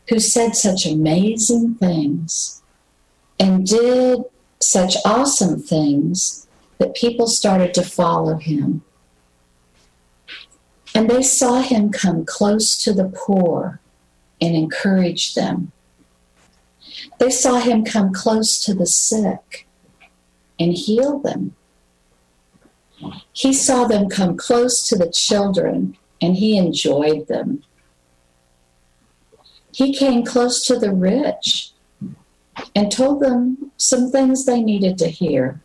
who 0.08 0.18
said 0.18 0.54
such 0.54 0.86
amazing 0.86 1.74
things 1.74 2.62
and 3.38 3.66
did 3.66 4.20
such 4.60 4.96
awesome 5.04 5.60
things 5.60 6.46
that 6.78 6.94
people 6.94 7.26
started 7.26 7.74
to 7.74 7.82
follow 7.82 8.36
him. 8.36 8.82
And 10.94 11.08
they 11.08 11.22
saw 11.22 11.62
him 11.62 11.90
come 11.90 12.24
close 12.24 12.76
to 12.84 12.92
the 12.92 13.08
poor 13.14 13.80
and 14.40 14.54
encourage 14.54 15.34
them. 15.34 15.72
They 17.18 17.30
saw 17.30 17.58
him 17.58 17.84
come 17.84 18.12
close 18.12 18.62
to 18.64 18.74
the 18.74 18.86
sick 18.86 19.66
and 20.58 20.72
heal 20.74 21.18
them. 21.18 21.54
He 23.32 23.52
saw 23.52 23.84
them 23.84 24.08
come 24.08 24.36
close 24.36 24.86
to 24.88 24.96
the 24.96 25.10
children 25.10 25.96
and 26.20 26.36
he 26.36 26.56
enjoyed 26.56 27.26
them. 27.28 27.64
He 29.72 29.92
came 29.92 30.24
close 30.24 30.64
to 30.66 30.78
the 30.78 30.92
rich 30.92 31.72
and 32.74 32.92
told 32.92 33.20
them 33.20 33.72
some 33.76 34.10
things 34.10 34.44
they 34.44 34.62
needed 34.62 34.98
to 34.98 35.08
hear. 35.08 35.60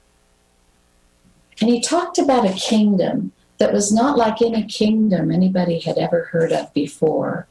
And 1.59 1.69
he 1.69 1.81
talked 1.81 2.17
about 2.17 2.49
a 2.49 2.53
kingdom 2.53 3.33
that 3.57 3.73
was 3.73 3.91
not 3.91 4.17
like 4.17 4.41
any 4.41 4.63
kingdom 4.63 5.31
anybody 5.31 5.79
had 5.79 5.97
ever 5.97 6.25
heard 6.25 6.51
of 6.51 6.73
before. 6.73 7.47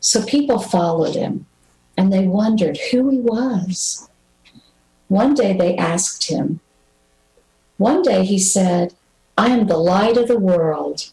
So 0.00 0.24
people 0.24 0.58
followed 0.58 1.14
him 1.14 1.46
and 1.96 2.12
they 2.12 2.26
wondered 2.26 2.78
who 2.90 3.10
he 3.10 3.18
was. 3.18 4.08
One 5.08 5.34
day 5.34 5.56
they 5.56 5.76
asked 5.76 6.28
him. 6.28 6.60
One 7.78 8.02
day 8.02 8.24
he 8.24 8.38
said, 8.38 8.94
I 9.38 9.50
am 9.50 9.66
the 9.66 9.78
light 9.78 10.16
of 10.16 10.28
the 10.28 10.38
world. 10.38 11.10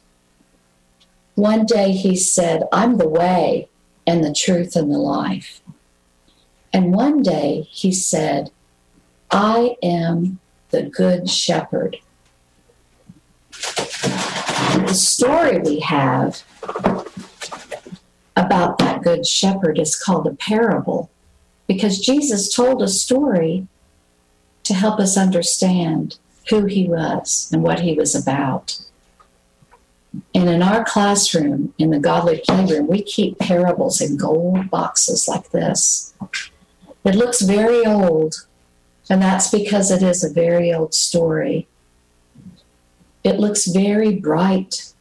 One 1.35 1.65
day 1.65 1.91
he 1.91 2.15
said, 2.15 2.63
I'm 2.71 2.97
the 2.97 3.07
way 3.07 3.67
and 4.05 4.23
the 4.23 4.33
truth 4.33 4.75
and 4.75 4.91
the 4.91 4.97
life. 4.97 5.61
And 6.71 6.93
one 6.93 7.21
day 7.21 7.67
he 7.69 7.91
said, 7.91 8.51
I 9.29 9.77
am 9.83 10.39
the 10.69 10.83
good 10.83 11.29
shepherd. 11.29 11.97
The 13.51 14.93
story 14.93 15.59
we 15.59 15.79
have 15.81 16.43
about 18.53 18.77
that 18.77 19.01
good 19.01 19.25
shepherd 19.25 19.79
is 19.79 19.95
called 19.95 20.27
a 20.27 20.33
parable 20.35 21.09
because 21.65 21.97
Jesus 21.97 22.53
told 22.53 22.83
a 22.83 22.87
story 22.87 23.67
to 24.63 24.75
help 24.75 24.99
us 24.99 25.17
understand 25.17 26.19
who 26.49 26.65
he 26.65 26.87
was 26.87 27.49
and 27.51 27.63
what 27.63 27.79
he 27.79 27.95
was 27.95 28.13
about. 28.13 28.79
And 30.35 30.47
in 30.47 30.61
our 30.61 30.85
classroom, 30.85 31.73
in 31.79 31.89
the 31.89 31.99
Godly 31.99 32.43
Playroom, 32.47 32.85
we 32.85 33.01
keep 33.01 33.39
parables 33.39 33.99
in 33.99 34.17
gold 34.17 34.69
boxes 34.69 35.27
like 35.27 35.49
this. 35.49 36.13
It 37.03 37.15
looks 37.15 37.41
very 37.41 37.83
old, 37.83 38.45
and 39.09 39.19
that's 39.19 39.49
because 39.49 39.89
it 39.89 40.03
is 40.03 40.23
a 40.23 40.31
very 40.31 40.71
old 40.71 40.93
story. 40.93 41.67
It 43.23 43.39
looks 43.39 43.65
very 43.65 44.13
bright 44.13 44.92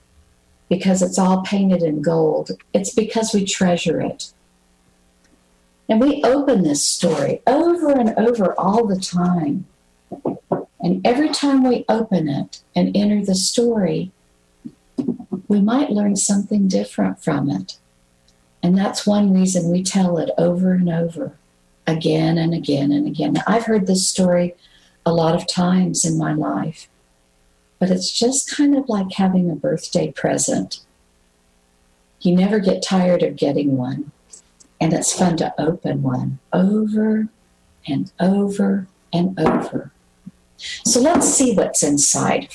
because 0.73 1.03
it's 1.03 1.19
all 1.19 1.43
painted 1.43 1.83
in 1.83 2.01
gold. 2.01 2.51
It's 2.73 2.95
because 2.95 3.35
we 3.35 3.45
treasure 3.45 4.01
it. 4.01 4.33
And 5.87 6.01
we 6.01 6.25
open 6.25 6.63
this 6.63 6.83
story 6.83 7.43
over 7.47 7.91
and 7.91 8.19
over 8.19 8.59
all 8.59 8.87
the 8.87 8.99
time. 8.99 9.67
And 10.81 11.07
every 11.07 11.29
time 11.29 11.63
we 11.63 11.85
open 11.91 12.27
it 12.27 12.63
and 12.75 12.97
enter 12.97 13.23
the 13.23 13.35
story, 13.35 14.13
we 15.47 15.61
might 15.61 15.91
learn 15.91 16.17
something 16.17 16.69
different 16.69 17.23
from 17.23 17.51
it. 17.51 17.77
And 18.63 18.79
that's 18.79 19.07
one 19.07 19.35
reason 19.35 19.71
we 19.71 19.83
tell 19.83 20.17
it 20.17 20.31
over 20.39 20.73
and 20.73 20.89
over, 20.89 21.37
again 21.87 22.39
and 22.39 22.55
again 22.55 22.91
and 22.93 23.07
again. 23.07 23.37
I've 23.47 23.67
heard 23.67 23.87
this 23.87 24.09
story 24.09 24.55
a 25.05 25.13
lot 25.13 25.35
of 25.35 25.47
times 25.47 26.07
in 26.07 26.17
my 26.17 26.33
life, 26.33 26.89
but 27.83 27.91
it's 27.91 28.13
just 28.13 28.49
kind 28.49 28.77
of 28.77 28.89
like 28.89 29.11
having 29.15 29.51
a 29.51 29.57
birthday 29.57 30.13
present. 30.13 30.79
You 32.21 32.37
never 32.37 32.61
get 32.61 32.81
tired 32.81 33.25
of 33.25 33.35
getting 33.35 33.77
one, 33.77 34.13
and 34.81 34.93
it's 34.93 35.13
fun 35.13 35.37
to 35.39 35.53
open 35.61 36.05
one 36.05 36.39
over 36.53 37.27
and 37.89 38.13
over 38.21 38.87
and 39.13 39.37
over. 39.37 39.91
So 40.85 41.01
let's 41.01 41.27
see 41.27 41.57
what's 41.57 41.83
inside. 41.83 42.51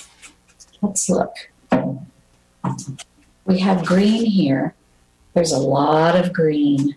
Let's 0.81 1.09
look. 1.09 1.33
We 3.43 3.59
have 3.59 3.85
green 3.85 4.27
here. 4.27 4.75
There's 5.33 5.51
a 5.51 5.59
lot 5.59 6.15
of 6.15 6.31
green. 6.31 6.95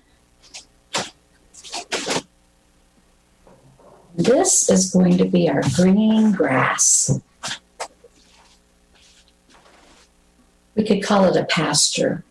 This 4.14 4.70
is 4.70 4.92
going 4.92 5.18
to 5.18 5.24
be 5.24 5.50
our 5.50 5.62
green 5.74 6.30
grass. 6.30 7.20
We 10.74 10.84
could 10.84 11.02
call 11.02 11.24
it 11.24 11.36
a 11.36 11.44
pasture. 11.44 12.24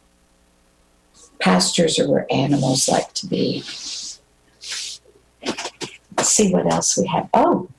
Pastures 1.40 2.00
are 2.00 2.10
where 2.10 2.28
animals 2.32 2.90
like 2.90 3.14
to 3.14 3.28
be. 3.28 3.64
Let's 6.18 6.32
see 6.32 6.52
what 6.52 6.72
else 6.72 6.98
we 6.98 7.08
have. 7.08 7.30
Oh, 7.34 7.70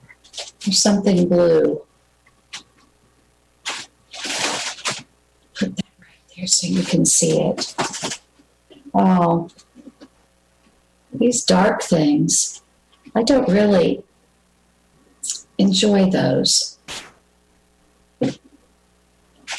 there's 0.65 0.81
something 0.81 1.29
blue. 1.29 1.83
here 6.41 6.47
so 6.47 6.67
you 6.67 6.83
can 6.83 7.05
see 7.05 7.39
it. 7.39 7.75
Oh, 8.95 9.51
these 11.13 11.45
dark 11.45 11.83
things, 11.83 12.63
I 13.15 13.23
don't 13.23 13.49
really 13.49 14.03
enjoy 15.59 16.11
those. 16.11 16.79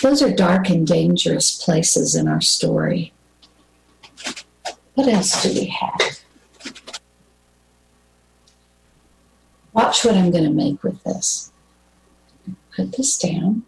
Those 0.01 0.23
are 0.23 0.33
dark 0.33 0.69
and 0.69 0.85
dangerous 0.87 1.63
places 1.63 2.15
in 2.15 2.27
our 2.27 2.41
story. 2.41 3.13
What 4.95 5.07
else 5.07 5.43
do 5.43 5.53
we 5.53 5.65
have? 5.65 6.19
Watch 9.73 10.03
what 10.03 10.15
I'm 10.15 10.31
going 10.31 10.43
to 10.43 10.49
make 10.49 10.83
with 10.83 11.03
this. 11.03 11.51
Put 12.75 12.93
this 12.97 13.17
down. 13.17 13.63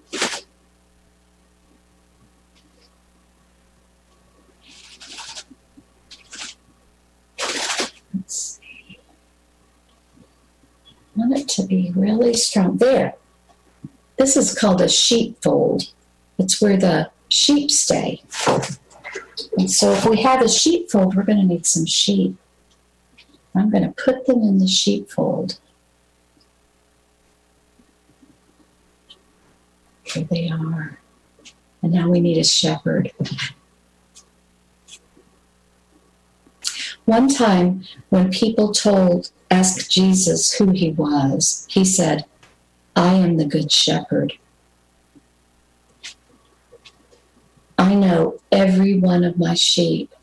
Let's 8.13 8.60
see. 8.60 9.00
I 11.15 11.19
want 11.19 11.38
it 11.38 11.48
to 11.50 11.63
be 11.63 11.93
really 11.96 12.34
strong. 12.34 12.78
There. 12.78 13.13
This 14.17 14.36
is 14.36 14.58
called 14.58 14.82
a 14.82 14.89
sheepfold. 14.89 15.93
It's 16.43 16.62
where 16.62 16.75
the 16.75 17.10
sheep 17.29 17.71
stay. 17.71 18.21
And 19.58 19.71
so 19.71 19.93
if 19.93 20.06
we 20.06 20.21
have 20.23 20.41
a 20.41 20.49
sheepfold, 20.49 21.15
we're 21.15 21.23
going 21.23 21.39
to 21.39 21.45
need 21.45 21.65
some 21.65 21.86
sheep. 21.86 22.36
I'm 23.56 23.71
going 23.71 23.84
to 23.84 24.03
put 24.03 24.25
them 24.25 24.41
in 24.41 24.58
the 24.58 24.67
sheepfold. 24.67 25.58
Here 30.03 30.25
they 30.29 30.49
are. 30.49 30.99
And 31.82 31.93
now 31.93 32.10
we 32.10 32.19
need 32.19 32.38
a 32.38 32.43
shepherd. 32.43 33.13
One 37.06 37.29
time, 37.29 37.86
when 38.10 38.32
people 38.32 38.73
told, 38.73 39.32
asked 39.49 39.89
Jesus 39.89 40.53
who 40.53 40.71
he 40.71 40.91
was, 40.91 41.65
he 41.69 41.86
said, 41.86 42.25
I 42.97 43.13
am 43.13 43.38
the 43.38 43.45
good 43.45 43.71
shepherd. 43.71 44.34
I 47.93 47.95
know 47.95 48.39
every 48.51 48.97
one 48.97 49.23
of 49.23 49.38
my 49.38 49.53
sheep. 49.53 50.15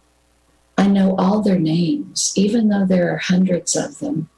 I 0.77 0.89
know 0.89 1.15
all 1.17 1.41
their 1.41 1.57
names, 1.57 2.33
even 2.35 2.69
though 2.69 2.85
there 2.85 3.15
are 3.15 3.19
hundreds 3.19 3.77
of 3.77 4.01
them. 4.01 4.29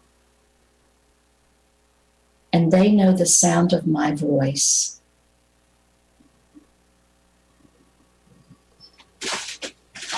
And 2.53 2.71
they 2.71 2.92
know 2.92 3.16
the 3.16 3.25
sound 3.25 3.73
of 3.73 3.87
my 3.87 4.12
voice. 4.12 5.01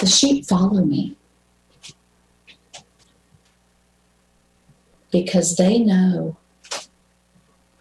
The 0.00 0.06
sheep 0.06 0.46
follow 0.46 0.84
me 0.84 1.16
because 5.12 5.54
they 5.56 5.78
know 5.78 6.36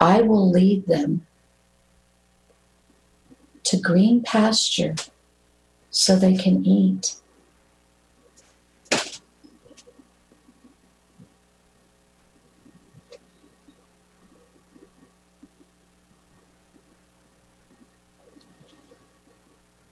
I 0.00 0.20
will 0.20 0.48
lead 0.48 0.86
them 0.86 1.26
to 3.64 3.80
green 3.80 4.22
pasture 4.22 4.94
so 5.94 6.16
they 6.16 6.34
can 6.36 6.66
eat. 6.66 7.14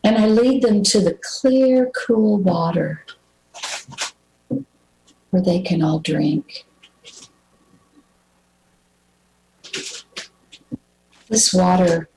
And 0.02 0.18
I 0.18 0.26
lead 0.26 0.62
them 0.62 0.82
to 0.82 1.00
the 1.00 1.16
clear, 1.22 1.92
cool 1.94 2.38
water 2.38 3.04
where 5.30 5.40
they 5.40 5.62
can 5.62 5.82
all 5.82 6.00
drink. 6.00 6.66
This 11.28 11.54
water 11.54 12.08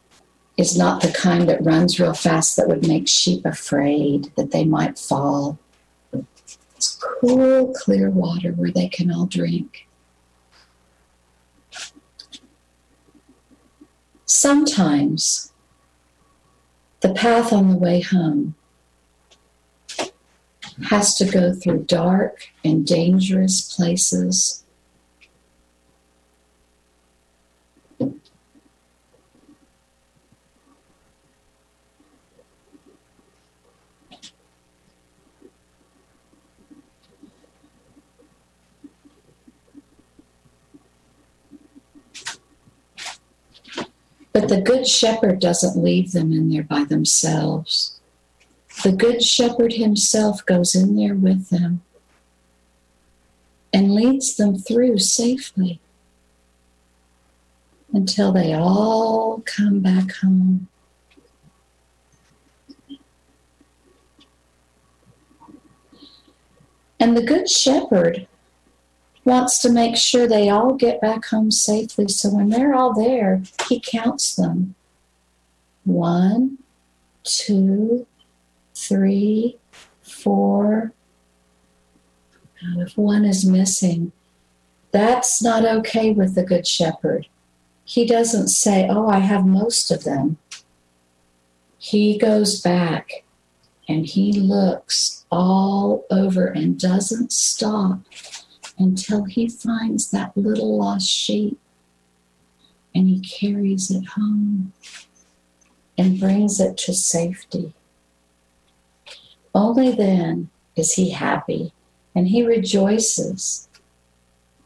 is 0.57 0.77
not 0.77 1.01
the 1.01 1.11
kind 1.11 1.49
that 1.49 1.63
runs 1.63 1.99
real 1.99 2.13
fast 2.13 2.55
that 2.55 2.67
would 2.67 2.87
make 2.87 3.07
sheep 3.07 3.45
afraid 3.45 4.31
that 4.37 4.51
they 4.51 4.63
might 4.63 4.97
fall. 4.97 5.59
It's 6.75 6.95
cool, 6.95 7.73
clear 7.73 8.09
water 8.09 8.51
where 8.51 8.71
they 8.71 8.87
can 8.87 9.11
all 9.11 9.25
drink. 9.25 9.87
Sometimes 14.25 15.51
the 17.01 17.13
path 17.13 17.53
on 17.53 17.69
the 17.69 17.77
way 17.77 18.01
home 18.01 18.55
has 20.89 21.15
to 21.15 21.25
go 21.25 21.53
through 21.53 21.83
dark 21.83 22.47
and 22.63 22.85
dangerous 22.85 23.75
places 23.75 24.64
But 44.45 44.58
the 44.58 44.62
Good 44.62 44.88
Shepherd 44.88 45.39
doesn't 45.39 45.84
leave 45.84 46.12
them 46.12 46.31
in 46.31 46.51
there 46.51 46.62
by 46.62 46.84
themselves. 46.84 47.99
The 48.84 48.91
Good 48.91 49.23
Shepherd 49.23 49.73
himself 49.73 50.45
goes 50.45 50.75
in 50.75 50.95
there 50.95 51.15
with 51.15 51.49
them 51.49 51.81
and 53.73 53.95
leads 53.95 54.36
them 54.36 54.55
through 54.55 54.99
safely 54.99 55.79
until 57.91 58.31
they 58.31 58.53
all 58.53 59.41
come 59.47 59.79
back 59.79 60.12
home. 60.17 60.67
And 66.99 67.17
the 67.17 67.25
Good 67.25 67.49
Shepherd 67.49 68.27
wants 69.25 69.57
to 69.59 69.69
make 69.69 69.97
sure 69.97 70.27
they 70.27 70.49
all 70.49 70.75
get 70.75 71.01
back 71.01 71.25
home 71.25 71.51
safely. 71.51 72.07
So 72.07 72.29
when 72.29 72.49
they're 72.49 72.75
all 72.75 72.93
there, 72.93 73.41
he 73.67 73.79
counts 73.79 74.35
them. 74.35 74.75
One, 75.83 76.59
two, 77.23 78.05
three, 78.75 79.57
four. 80.01 80.93
And 82.61 82.81
if 82.81 82.97
one 82.97 83.25
is 83.25 83.45
missing, 83.45 84.11
that's 84.91 85.41
not 85.41 85.65
okay 85.65 86.11
with 86.11 86.35
the 86.35 86.43
Good 86.43 86.67
Shepherd. 86.67 87.27
He 87.83 88.05
doesn't 88.05 88.47
say, 88.47 88.88
Oh, 88.89 89.07
I 89.07 89.19
have 89.19 89.45
most 89.45 89.91
of 89.91 90.03
them. 90.03 90.38
He 91.77 92.17
goes 92.17 92.61
back 92.61 93.23
and 93.88 94.05
he 94.07 94.31
looks 94.33 95.25
all 95.31 96.05
over 96.09 96.47
and 96.47 96.79
doesn't 96.79 97.31
stop 97.31 97.99
until 98.77 99.23
he 99.23 99.47
finds 99.47 100.11
that 100.11 100.35
little 100.35 100.77
lost 100.77 101.09
sheep 101.09 101.59
and 102.93 103.07
he 103.07 103.19
carries 103.19 103.91
it 103.91 104.05
home 104.05 104.73
and 105.97 106.19
brings 106.19 106.59
it 106.59 106.77
to 106.77 106.93
safety. 106.93 107.73
Only 109.53 109.91
then 109.91 110.49
is 110.75 110.93
he 110.93 111.11
happy 111.11 111.73
and 112.13 112.27
he 112.27 112.45
rejoices 112.45 113.69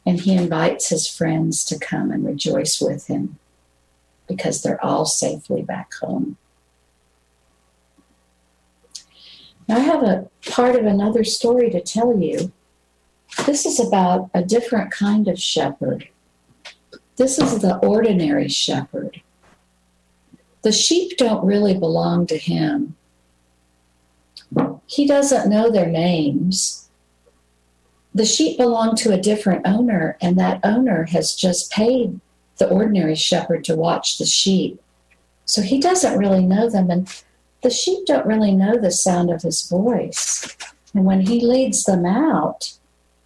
and 0.06 0.22
he 0.22 0.34
invites 0.34 0.89
his 0.89 1.08
friends 1.08 1.63
to 1.65 1.78
come 1.78 2.12
and 2.12 2.26
rejoice 2.26 2.82
with 2.82 3.08
him 3.08 3.38
because 4.28 4.62
they're 4.62 4.84
all 4.84 5.06
safely 5.06 5.62
back 5.62 5.93
home. 6.02 6.38
Now, 9.67 9.78
I 9.78 9.80
have 9.82 10.02
a 10.02 10.30
part 10.50 10.76
of 10.76 10.86
another 10.86 11.24
story 11.24 11.69
to 11.69 11.82
tell 11.82 12.17
you 12.17 12.52
this 13.46 13.65
is 13.65 13.80
about 13.80 14.30
a 14.34 14.44
different 14.44 14.92
kind 14.92 15.28
of 15.28 15.39
shepherd. 15.39 16.08
This 17.18 17.38
is 17.38 17.60
the 17.60 17.78
ordinary 17.78 18.48
shepherd. 18.48 19.22
The 20.62 20.72
sheep 20.72 21.18
don't 21.18 21.46
really 21.46 21.78
belong 21.78 22.28
to 22.28 22.38
him. 22.38 22.96
He 24.88 25.06
doesn't 25.06 25.50
know 25.50 25.70
their 25.70 25.86
names. 25.86 26.89
The 28.13 28.26
sheep 28.26 28.58
belong 28.58 28.96
to 28.98 29.13
a 29.13 29.22
different 29.22 29.68
owner, 29.68 30.18
and 30.20 30.38
that 30.38 30.60
owner 30.63 31.06
has 31.06 31.36
just 31.36 31.72
paid 31.72 32.20
the 32.58 32.70
ordinary 32.70 33.15
shepherd 33.15 33.63
to 33.65 33.76
watch 33.76 34.18
the 34.18 34.26
sheep. 34.26 34.82
So 35.46 35.62
he 35.62 35.80
doesn't 35.80 36.18
really 36.18 36.46
know 36.46 36.70
them, 36.70 36.89
and 36.89 37.08
the 37.62 37.70
sheep 37.70 38.06
don't 38.06 38.26
really 38.26 38.52
know 38.52 38.78
the 38.78 38.92
sound 38.92 39.30
of 39.30 39.44
his 39.44 39.68
voice. 39.68 40.58
And 40.94 41.06
when 41.06 41.22
he 41.22 41.46
leads 41.46 41.84
them 41.84 42.06
out, 42.06 42.79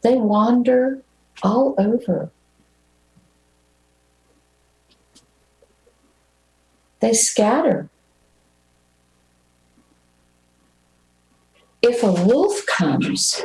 they 0.03 0.15
wander 0.15 1.01
all 1.41 1.73
over. 1.77 2.29
They 6.99 7.13
scatter. 7.13 7.89
If 11.81 12.03
a 12.03 12.11
wolf 12.11 12.65
comes, 12.65 13.41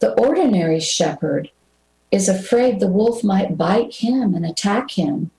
the 0.00 0.12
ordinary 0.18 0.80
shepherd 0.80 1.50
is 2.10 2.28
afraid 2.28 2.80
the 2.80 2.86
wolf 2.86 3.24
might 3.24 3.56
bite 3.56 3.96
him 3.96 4.34
and 4.34 4.46
attack 4.46 4.92
him. 4.92 5.30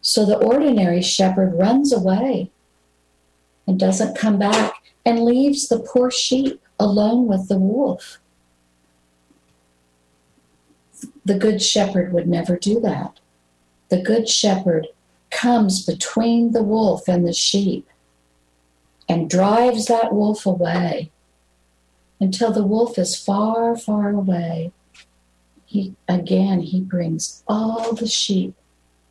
So 0.00 0.24
the 0.24 0.36
ordinary 0.36 1.02
shepherd 1.02 1.54
runs 1.54 1.92
away 1.92 2.50
and 3.66 3.78
doesn't 3.78 4.16
come 4.16 4.38
back 4.38 4.74
and 5.04 5.24
leaves 5.24 5.68
the 5.68 5.78
poor 5.78 6.10
sheep 6.10 6.61
alone 6.82 7.26
with 7.26 7.48
the 7.48 7.58
wolf. 7.58 8.18
the 11.24 11.38
Good 11.38 11.62
Shepherd 11.62 12.12
would 12.12 12.28
never 12.28 12.56
do 12.56 12.80
that. 12.80 13.20
The 13.88 14.02
Good 14.02 14.28
Shepherd 14.28 14.88
comes 15.30 15.84
between 15.84 16.52
the 16.52 16.62
wolf 16.62 17.08
and 17.08 17.26
the 17.26 17.32
sheep 17.32 17.88
and 19.08 19.30
drives 19.30 19.86
that 19.86 20.12
wolf 20.12 20.46
away 20.46 21.10
until 22.20 22.52
the 22.52 22.64
wolf 22.64 22.98
is 22.98 23.16
far, 23.16 23.76
far 23.76 24.10
away. 24.10 24.72
He 25.64 25.94
again 26.08 26.60
he 26.60 26.80
brings 26.80 27.42
all 27.48 27.94
the 27.94 28.06
sheep 28.06 28.54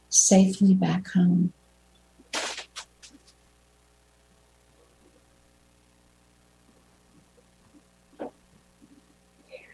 safely 0.09 0.73
back 0.73 1.07
home. 1.11 1.53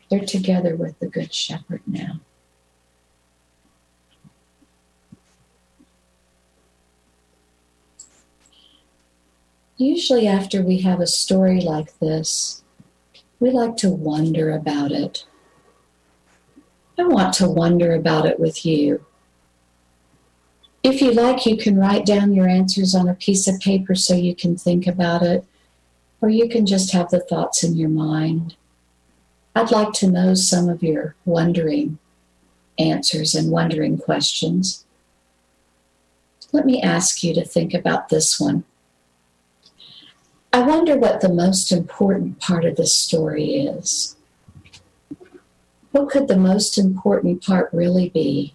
They're 0.10 0.20
together 0.26 0.76
with 0.76 1.00
the 1.00 1.08
Good 1.08 1.34
Shepherd 1.34 1.82
now. 1.86 2.20
Usually, 9.78 10.28
after 10.28 10.63
we 10.63 10.80
have 10.80 11.00
a 11.00 11.08
story 11.08 11.62
like 11.62 12.00
this, 12.00 12.63
we 13.39 13.52
like 13.52 13.78
to 13.78 13.91
wonder 13.91 14.52
about 14.52 14.91
it. 14.91 15.26
I 16.98 17.04
want 17.04 17.36
to 17.36 17.48
wonder 17.48 17.93
about 17.93 18.26
it 18.26 18.39
with 18.39 18.65
you. 18.65 19.06
If 20.82 21.02
you 21.02 21.12
like, 21.12 21.46
you 21.46 21.58
can 21.58 21.78
write 21.78 22.06
down 22.06 22.34
your 22.34 22.48
answers 22.48 22.96
on 22.96 23.08
a 23.08 23.13
piece 23.13 23.48
of 23.48 23.60
paper 23.60 23.93
so 23.93 24.15
you 24.15 24.36
can 24.36 24.58
think 24.58 24.88
about 24.88 25.22
it, 25.22 25.46
or 26.22 26.30
you 26.30 26.50
can 26.50 26.65
just 26.65 26.91
have 26.93 27.10
the 27.10 27.20
thoughts 27.20 27.63
in 27.63 27.76
your 27.76 27.89
mind. 27.89 28.56
I'd 29.58 29.72
like 29.72 29.91
to 29.93 30.08
know 30.08 30.36
some 30.36 30.70
of 30.70 30.84
your 30.84 31.15
wondering 31.26 31.98
answers 32.78 33.34
and 33.34 33.50
wondering 33.50 33.98
questions. 33.98 34.86
Let 36.52 36.63
me 36.63 36.80
ask 36.80 37.24
you 37.24 37.34
to 37.34 37.43
think 37.43 37.74
about 37.74 38.10
this 38.10 38.39
one. 38.39 38.65
I 40.54 40.62
wonder 40.62 40.96
what 40.96 41.22
the 41.22 41.34
most 41.34 41.72
important 41.72 42.39
part 42.39 42.65
of 42.65 42.76
this 42.76 42.96
story 42.96 43.56
is. 43.56 44.15
What 45.89 46.12
could 46.12 46.28
the 46.28 46.38
most 46.38 46.78
important 46.78 47.43
part 47.43 47.74
really 47.74 48.10
be? 48.10 48.54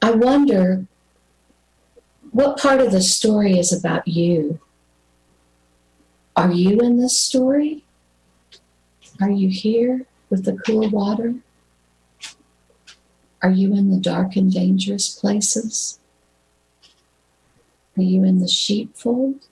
I 0.00 0.12
wonder 0.12 0.86
what 2.30 2.58
part 2.58 2.80
of 2.80 2.92
the 2.92 3.02
story 3.02 3.58
is 3.58 3.72
about 3.72 4.06
you. 4.06 4.60
Are 6.36 6.52
you 6.52 6.78
in 6.80 6.98
this 6.98 7.20
story? 7.20 7.84
Are 9.20 9.30
you 9.30 9.48
here 9.48 10.06
with 10.30 10.44
the 10.44 10.56
cool 10.58 10.88
water? 10.88 11.34
Are 13.42 13.50
you 13.50 13.74
in 13.74 13.90
the 13.90 13.98
dark 13.98 14.36
and 14.36 14.52
dangerous 14.52 15.08
places? 15.08 15.98
Are 17.96 18.02
you 18.02 18.22
in 18.22 18.38
the 18.38 18.48
sheepfold? 18.48 19.46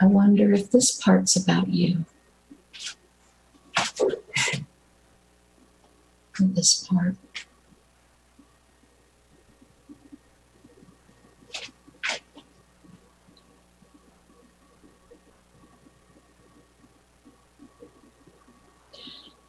I 0.00 0.06
wonder 0.06 0.52
if 0.52 0.70
this 0.70 0.92
part's 0.92 1.36
about 1.36 1.68
you. 1.68 2.04
This 6.44 6.86
part. 6.86 7.16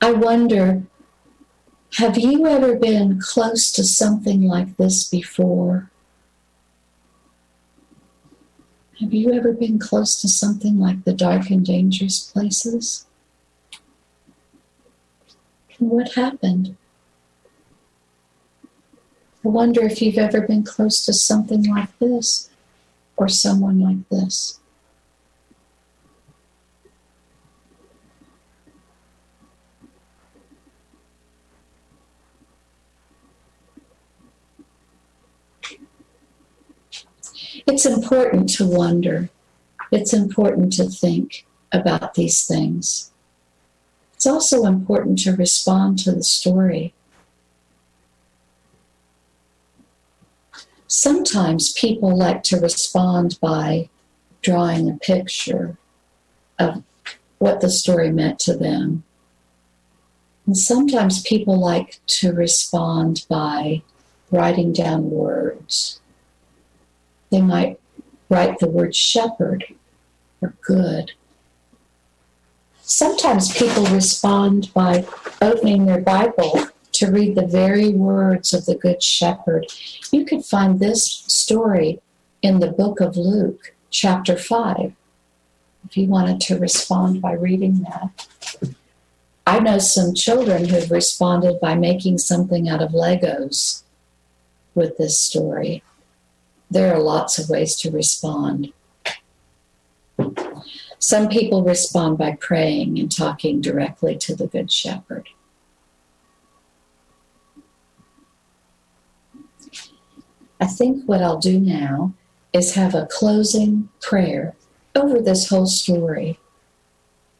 I 0.02 0.12
wonder 0.14 0.84
have 1.94 2.18
you 2.18 2.48
ever 2.48 2.76
been 2.76 3.20
close 3.20 3.72
to 3.74 3.84
something 3.84 4.44
like 4.44 4.78
this 4.78 5.04
before? 5.04 5.92
Have 9.02 9.14
you 9.14 9.34
ever 9.34 9.52
been 9.52 9.80
close 9.80 10.22
to 10.22 10.30
something 10.30 10.80
like 10.80 11.04
the 11.04 11.14
dark 11.14 11.50
and 11.50 11.66
dangerous 11.66 12.20
places? 12.20 13.06
What 15.80 16.14
happened? 16.14 16.76
I 19.46 19.48
wonder 19.48 19.86
if 19.86 20.02
you've 20.02 20.18
ever 20.18 20.42
been 20.42 20.64
close 20.64 21.06
to 21.06 21.14
something 21.14 21.64
like 21.64 21.98
this 22.00 22.50
or 23.16 23.30
someone 23.30 23.80
like 23.80 24.10
this. 24.10 24.60
It's 37.66 37.86
important 37.86 38.50
to 38.56 38.68
wonder. 38.68 39.30
It's 39.92 40.14
important 40.14 40.74
to 40.74 40.90
think 40.90 41.46
about 41.72 42.16
these 42.16 42.46
things. 42.46 43.12
It's 44.20 44.26
also 44.26 44.66
important 44.66 45.20
to 45.20 45.32
respond 45.32 46.00
to 46.00 46.12
the 46.12 46.24
story. 46.24 46.94
Sometimes 50.88 51.72
people 51.72 52.18
like 52.18 52.44
to 52.44 52.60
respond 52.60 53.40
by 53.40 53.88
drawing 54.42 54.90
a 54.90 54.98
picture 54.98 55.78
of 56.60 56.84
what 57.38 57.62
the 57.62 57.70
story 57.70 58.12
meant 58.12 58.40
to 58.40 58.58
them. 58.58 59.06
And 60.46 60.58
sometimes 60.58 61.24
people 61.24 61.58
like 61.58 62.02
to 62.08 62.34
respond 62.34 63.26
by 63.30 63.84
writing 64.32 64.74
down 64.74 65.12
words. 65.12 66.02
They 67.30 67.40
might 67.40 67.80
write 68.28 68.60
the 68.60 68.70
word 68.70 68.94
shepherd 68.94 69.64
or 70.42 70.56
good 70.62 71.14
Sometimes 72.90 73.56
people 73.56 73.86
respond 73.86 74.74
by 74.74 75.06
opening 75.44 75.86
their 75.86 76.02
Bible 76.02 76.66
to 76.94 77.12
read 77.12 77.36
the 77.36 77.46
very 77.46 77.90
words 77.90 78.52
of 78.52 78.66
the 78.66 78.74
Good 78.74 79.04
Shepherd. 79.04 79.68
You 80.12 80.26
could 80.26 80.44
find 80.44 80.80
this 80.80 81.06
story 81.28 82.02
in 82.42 82.60
the 82.60 82.72
book 82.72 83.00
of 83.00 83.16
Luke, 83.16 83.76
chapter 83.92 84.36
5, 84.36 84.94
if 85.86 85.98
you 85.98 86.08
wanted 86.08 86.42
to 86.42 86.58
respond 86.58 87.22
by 87.22 87.34
reading 87.34 87.84
that. 87.84 88.28
I 89.46 89.60
know 89.60 89.78
some 89.78 90.16
children 90.16 90.68
who've 90.68 90.90
responded 90.90 91.60
by 91.60 91.76
making 91.76 92.18
something 92.18 92.68
out 92.68 92.82
of 92.82 92.94
Legos 92.94 93.84
with 94.74 94.98
this 94.98 95.22
story. 95.22 95.84
There 96.72 96.92
are 96.92 97.00
lots 97.00 97.38
of 97.38 97.50
ways 97.50 97.76
to 97.82 97.92
respond. 97.92 98.74
Some 101.00 101.30
people 101.30 101.64
respond 101.64 102.18
by 102.18 102.34
praying 102.34 103.00
and 103.00 103.10
talking 103.10 103.62
directly 103.62 104.18
to 104.18 104.36
the 104.36 104.48
Good 104.48 104.70
Shepherd. 104.70 105.30
I 110.60 110.68
think 110.68 111.06
what 111.06 111.24
I'll 111.24 111.40
do 111.40 111.58
now 111.58 112.14
is 112.52 112.76
have 112.76 112.94
a 112.94 113.08
closing 113.10 113.88
prayer 114.02 114.56
over 114.94 115.22
this 115.22 115.48
whole 115.48 115.68
story, 115.68 116.38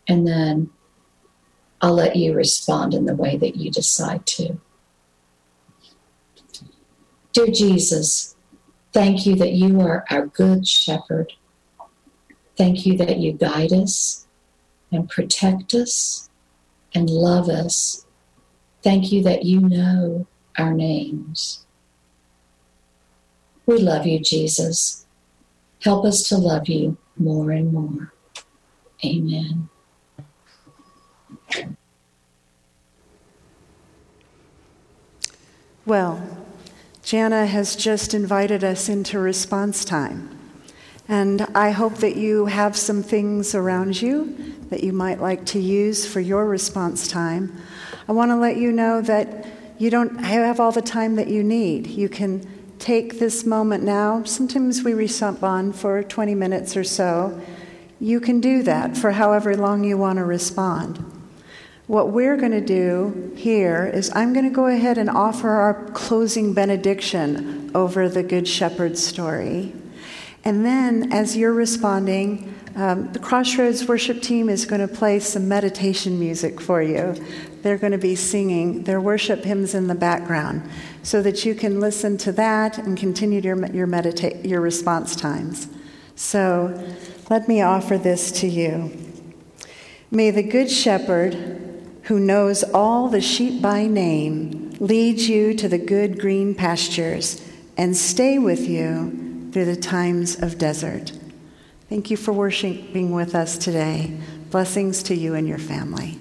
and 0.08 0.26
then 0.26 0.70
I'll 1.82 1.94
let 1.94 2.16
you 2.16 2.34
respond 2.34 2.94
in 2.94 3.06
the 3.06 3.16
way 3.16 3.36
that 3.36 3.58
you 3.58 3.72
decide 3.72 4.26
to. 4.28 4.58
Dear 7.34 7.48
Jesus, 7.48 8.38
thank 8.94 9.26
you 9.26 9.36
that 9.36 9.52
you 9.52 9.82
are 9.82 10.06
our 10.10 10.28
good 10.28 10.66
shepherd 10.66 11.34
Thank 12.60 12.86
you 12.86 12.98
that 12.98 13.20
you 13.20 13.32
guide 13.32 13.72
us 13.72 14.28
and 14.92 15.10
protect 15.10 15.74
us 15.74 16.30
and 16.94 17.10
love 17.10 17.48
us. 17.48 18.06
Thank 18.84 19.14
you 19.14 19.24
that 19.24 19.46
you 19.46 19.62
know 19.62 20.28
our 20.58 20.74
names. 20.74 21.66
We 23.66 23.78
love 23.78 24.06
you, 24.06 24.20
Jesus. 24.20 25.06
Help 25.84 26.04
us 26.04 26.28
to 26.28 26.38
love 26.38 26.68
you 26.68 26.98
more 27.18 27.50
and 27.52 27.72
more. 27.72 28.12
Amen. 29.06 29.70
Well, 35.86 36.28
Jana 37.04 37.46
has 37.46 37.78
just 37.78 38.14
invited 38.14 38.66
us 38.66 38.90
into 38.90 39.18
response 39.18 39.86
time. 39.86 40.39
And 41.10 41.42
I 41.56 41.72
hope 41.72 41.96
that 41.96 42.16
you 42.16 42.46
have 42.46 42.78
some 42.78 43.02
things 43.02 43.56
around 43.56 44.00
you 44.00 44.56
that 44.70 44.84
you 44.84 44.94
might 44.94 45.20
like 45.20 45.44
to 45.48 45.60
use 45.60 46.06
for 46.06 46.20
your 46.20 46.46
response 46.46 47.08
time. 47.08 47.58
I 48.08 48.12
want 48.12 48.30
to 48.30 48.36
let 48.36 48.58
you 48.58 48.72
know 48.72 49.02
that 49.02 49.48
you 49.80 49.90
don't 49.90 50.24
have 50.24 50.60
all 50.60 50.72
the 50.72 50.84
time 50.84 51.16
that 51.16 51.28
you 51.28 51.44
need. 51.44 51.88
You 51.88 52.10
can 52.10 52.48
take 52.78 53.18
this 53.18 53.44
moment 53.44 53.84
now. 53.84 54.24
Sometimes 54.24 54.84
we 54.84 54.94
respond 54.94 55.76
for 55.76 56.04
20 56.04 56.36
minutes 56.36 56.78
or 56.78 56.84
so. 56.84 57.42
You 58.00 58.20
can 58.20 58.40
do 58.40 58.62
that 58.64 58.96
for 58.96 59.12
however 59.12 59.58
long 59.58 59.84
you 59.84 59.98
want 59.98 60.18
to 60.18 60.26
respond. 60.26 61.04
What 61.88 62.10
we're 62.10 62.38
going 62.38 62.52
to 62.52 62.62
do 62.62 63.34
here 63.36 63.90
is 63.92 64.12
I'm 64.14 64.32
going 64.32 64.46
to 64.46 64.54
go 64.54 64.68
ahead 64.68 65.00
and 65.00 65.10
offer 65.10 65.50
our 65.50 65.86
closing 65.92 66.54
benediction 66.54 67.72
over 67.74 68.08
the 68.08 68.22
Good 68.22 68.48
Shepherd 68.48 68.96
story. 68.96 69.74
And 70.46 70.66
then, 70.66 71.12
as 71.12 71.36
you're 71.36 71.54
responding, 71.54 72.54
um, 72.76 73.12
the 73.12 73.20
Crossroads 73.20 73.88
worship 73.88 74.22
team 74.22 74.48
is 74.48 74.66
going 74.66 74.82
to 74.82 74.88
play 74.88 75.20
some 75.20 75.48
meditation 75.48 76.20
music 76.20 76.62
for 76.62 76.82
you. 76.82 77.16
They're 77.62 77.78
going 77.78 77.92
to 77.92 77.98
be 77.98 78.16
singing 78.16 78.84
their 78.84 79.02
worship 79.02 79.44
hymns 79.44 79.76
in 79.76 79.88
the 79.88 79.96
background 79.96 80.70
so 81.04 81.22
that 81.22 81.44
you 81.44 81.56
can 81.56 81.80
listen 81.80 82.18
to 82.20 82.32
that 82.34 82.78
and 82.78 82.98
continue 82.98 83.42
your, 83.42 83.66
your, 83.74 83.88
medita- 83.88 84.48
your 84.48 84.62
response 84.62 85.16
times. 85.16 85.68
So, 86.16 86.82
let 87.30 87.48
me 87.48 87.62
offer 87.62 87.98
this 87.98 88.32
to 88.40 88.48
you. 88.48 88.92
May 90.10 90.32
the 90.32 90.44
Good 90.44 90.72
Shepherd, 90.72 91.36
who 92.04 92.20
knows 92.20 92.64
all 92.64 93.10
the 93.10 93.22
sheep 93.22 93.62
by 93.62 93.88
name, 93.88 94.76
lead 94.80 95.20
you 95.20 95.54
to 95.56 95.68
the 95.68 95.78
good 95.78 96.20
green 96.20 96.56
pastures 96.56 97.46
and 97.78 97.96
stay 97.96 98.40
with 98.40 98.68
you 98.68 99.29
through 99.52 99.66
the 99.66 99.76
times 99.76 100.42
of 100.42 100.58
desert. 100.58 101.12
Thank 101.90 102.12
you 102.12 102.18
for 102.18 102.32
worshiping 102.32 103.12
with 103.12 103.34
us 103.34 103.58
today. 103.58 104.18
Blessings 104.52 105.04
to 105.04 105.16
you 105.16 105.34
and 105.34 105.48
your 105.48 105.58
family. 105.58 106.20